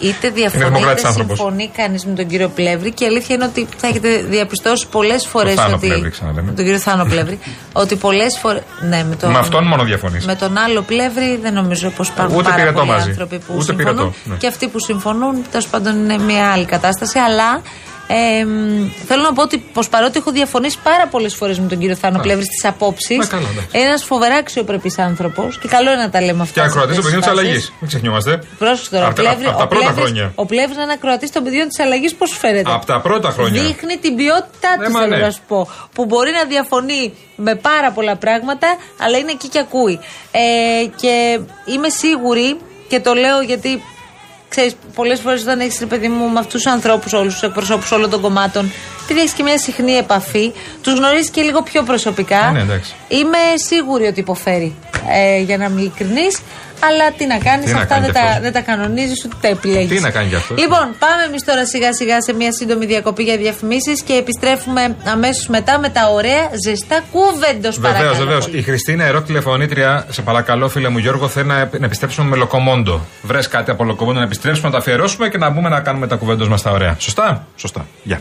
είτε 0.00 0.30
διαφωνεί 0.30 0.64
δημοκράτης 0.64 0.98
είτε 1.00 1.08
άνθρωπος. 1.08 1.36
συμφωνεί 1.38 1.70
κανείς 1.76 2.04
με 2.06 2.14
τον 2.14 2.26
κύριο 2.26 2.48
Πλεύρη 2.48 2.92
και 2.92 3.04
η 3.04 3.06
αλήθεια 3.06 3.34
είναι 3.34 3.44
ότι 3.44 3.66
θα 3.76 3.86
έχετε 3.86 4.16
διαπιστώσει 4.28 4.86
πολλές 4.90 5.26
φορές 5.26 5.54
Θάνο 5.54 5.74
ότι. 5.76 5.86
Πλεύρη, 5.86 6.10
ξαναλέμε. 6.10 6.46
Τον 6.52 6.64
κύριο 6.64 6.78
Θάνο 6.78 7.04
Πλεύρη. 7.04 7.38
ότι 7.82 7.96
πολλές 7.96 8.38
φορέ. 8.38 8.60
Ναι, 8.88 9.04
με, 9.08 9.14
τον, 9.16 9.30
Με 9.30 9.38
αυτόν 9.38 9.66
μόνο 9.66 9.82
διαφωνείς. 9.84 10.26
με 10.26 10.34
τον 10.34 10.56
άλλο 10.56 10.82
Πλεύρη 10.82 11.38
δεν 11.42 11.52
νομίζω 11.52 11.90
πως 11.90 12.08
υπάρχουν 12.08 12.36
Ούτε 12.36 12.44
πάρα 12.48 12.56
πυρετό 12.56 12.78
πολλοί 12.78 12.90
μαζί. 12.90 13.08
άνθρωποι 13.10 13.38
που 13.38 13.52
Ούτε 13.54 13.62
συμφωνούν. 13.64 13.94
πυρετό, 13.94 14.12
ναι. 14.24 14.36
Και 14.36 14.46
αυτοί 14.46 14.68
που 14.68 14.78
συμφωνούν, 14.80 15.44
τέλος 15.50 15.66
πάντων 15.66 15.96
είναι 15.96 16.18
μια 16.18 16.50
άλλη 16.50 16.64
κατάσταση. 16.64 17.18
Αλλά 17.18 17.62
ε, 18.10 18.44
μ, 18.44 18.88
θέλω 19.06 19.22
να 19.22 19.32
πω 19.32 19.42
ότι 19.42 19.58
πως 19.72 19.88
παρότι 19.88 20.18
έχω 20.18 20.30
διαφωνήσει 20.30 20.78
πάρα 20.82 21.06
πολλές 21.06 21.34
φορές 21.34 21.58
με 21.58 21.68
τον 21.68 21.78
κύριο 21.78 21.96
Θάνο 21.96 22.18
Πλεύρη 22.18 22.44
στις 22.44 22.64
απόψεις, 22.64 23.16
Ναι, 23.18 23.24
καλά, 23.26 23.48
εντάξει. 23.52 23.68
ένας 23.78 24.04
φοβερά 24.04 24.34
αξιοπρεπής 24.34 24.98
άνθρωπος 24.98 25.58
και 25.58 25.68
καλό 25.68 25.92
είναι 25.92 26.02
να 26.02 26.10
τα 26.10 26.20
λέμε 26.20 26.42
αυτά. 26.42 26.52
Και 26.54 26.60
σε 26.60 26.66
ακροατής 26.66 26.96
των 26.96 27.04
αυτές 27.06 27.20
παιδιών 27.20 27.20
τις 27.20 27.30
της 27.30 27.40
φάσεις. 27.40 27.48
αλλαγής. 27.48 27.72
Μην 27.80 27.88
ξεχνιόμαστε. 27.88 28.42
Πρόσεξε 28.58 28.90
τώρα. 28.90 29.06
Απ' 29.06 29.10
ο 29.18 29.22
τα- 29.22 29.22
Πλεύρη- 29.22 29.48
απ' 29.48 29.56
τα 29.58 29.62
ο 29.62 29.66
πρώτα 29.66 29.84
Πλεύρης- 29.84 30.04
χρόνια. 30.04 30.32
Ο 30.34 30.46
Πλεύρης 30.46 30.76
να 30.76 30.82
είναι 30.82 30.92
ακροατής 30.92 31.30
των 31.30 31.42
παιδιών 31.44 31.68
της 31.68 31.78
αλλαγής, 31.80 32.14
πώς 32.14 32.30
φαίνεται; 32.38 32.70
Από 32.72 32.86
τα 32.86 33.00
πρώτα 33.00 33.30
χρόνια. 33.30 33.62
Δείχνει 33.62 33.96
την 33.96 34.14
ποιότητά 34.16 34.70
Ναι, 34.78 34.84
του, 34.86 34.92
μα 34.92 35.00
θέλω 35.00 35.16
ναι. 35.16 35.22
να 35.22 35.30
σου 35.30 35.42
πω. 35.48 35.68
Που 35.94 36.04
μπορεί 36.04 36.30
να 36.30 36.44
διαφωνεί 36.44 37.12
με 37.36 37.54
πάρα 37.54 37.90
πολλά 37.92 38.16
πράγματα, 38.16 38.68
αλλά 39.02 39.16
είναι 39.18 39.30
εκεί 39.30 39.48
και 39.48 39.58
ακούει. 39.58 39.98
Ε, 40.30 40.40
και 41.02 41.40
είμαι 41.64 41.88
σίγουρη, 41.88 42.56
και 42.88 43.00
το 43.00 43.12
λέω 43.14 43.40
γιατί 43.40 43.82
ξέρεις, 44.48 44.74
πολλές 44.94 45.20
φορές 45.20 45.42
όταν 45.42 45.60
έχεις 45.60 45.78
ρε 45.78 45.86
παιδί 45.86 46.08
μου 46.08 46.28
με 46.28 46.38
αυτούς 46.38 46.62
τους 46.62 46.72
ανθρώπους, 46.72 47.12
όλους 47.12 47.32
τους 47.32 47.42
εκπροσώπους 47.42 47.90
όλων 47.90 48.10
των 48.10 48.20
κομμάτων, 48.20 48.72
επειδή 49.04 49.20
έχεις 49.20 49.32
και 49.32 49.42
μια 49.42 49.58
συχνή 49.58 49.92
επαφή, 49.92 50.52
τους 50.82 50.94
γνωρίζεις 50.94 51.30
και 51.30 51.42
λίγο 51.42 51.62
πιο 51.62 51.82
προσωπικά. 51.82 52.50
Ναι, 52.50 52.60
εντάξει. 52.60 52.94
Είμαι 53.08 53.38
σίγουρη 53.54 54.06
ότι 54.06 54.20
υποφέρει. 54.20 54.74
Ε, 55.12 55.40
για 55.40 55.56
να 55.56 55.64
είμαι 55.64 55.80
ειλικρινή. 55.80 56.28
Αλλά 56.88 57.10
τι 57.16 57.26
να 57.26 57.38
κάνεις, 57.38 57.64
Τι 57.66 57.72
να 57.72 57.78
αυτά 57.80 57.94
κάνει 57.94 58.04
δεν 58.06 58.14
κι 58.14 58.18
τα, 58.20 58.24
αυτός. 58.26 58.42
δεν 58.42 58.52
τα 58.52 58.60
κανονίζεις 58.60 59.24
ούτε 59.24 59.36
τα 59.40 59.48
επιλέγεις. 59.48 59.88
Τι 59.96 60.00
να 60.00 60.10
κάνει 60.10 60.28
κι 60.28 60.34
αυτός. 60.34 60.58
Λοιπόν, 60.58 60.84
πάμε 60.98 61.22
εμείς 61.28 61.44
τώρα 61.44 61.66
σιγά 61.66 61.92
σιγά 61.94 62.20
σε 62.22 62.32
μια 62.34 62.52
σύντομη 62.52 62.86
διακοπή 62.86 63.22
για 63.22 63.36
διαφημίσεις 63.36 64.02
και 64.02 64.12
επιστρέφουμε 64.12 64.96
αμέσως 65.04 65.46
μετά 65.48 65.78
με 65.78 65.88
τα 65.88 66.08
ωραία 66.08 66.48
ζεστά 66.64 67.00
κούβεντο 67.12 67.70
Βεβαίως, 67.70 67.78
παρακαλώ. 67.78 68.14
βεβαίως. 68.24 68.44
πολύ. 68.44 68.58
Η 68.58 68.62
Χριστίνα, 68.62 69.04
ερώ 69.04 69.22
τηλεφωνήτρια, 69.22 70.06
σε 70.08 70.22
παρακαλώ, 70.22 70.68
φίλε 70.68 70.88
μου 70.88 70.98
Γιώργο, 70.98 71.28
θέλει 71.28 71.46
να, 71.46 71.54
να 71.78 71.84
επιστρέψουμε 71.86 72.28
με 72.28 72.36
λοκομόντο. 72.36 73.00
Βρες 73.22 73.48
κάτι 73.48 73.70
από 73.70 73.84
λοκομόντο 73.84 74.18
να 74.18 74.24
επιστρέψουμε, 74.24 74.66
να 74.66 74.72
τα 74.72 74.78
αφιερώσουμε 74.78 75.28
και 75.28 75.38
να 75.38 75.50
μπούμε 75.50 75.68
να 75.68 75.80
κάνουμε 75.80 76.06
τα 76.06 76.16
κουβέντος 76.16 76.48
μας 76.48 76.62
τα 76.62 76.70
ωραία. 76.70 76.96
Σωστά; 76.98 77.46
Σωστά. 77.56 77.86
Γεια. 78.02 78.20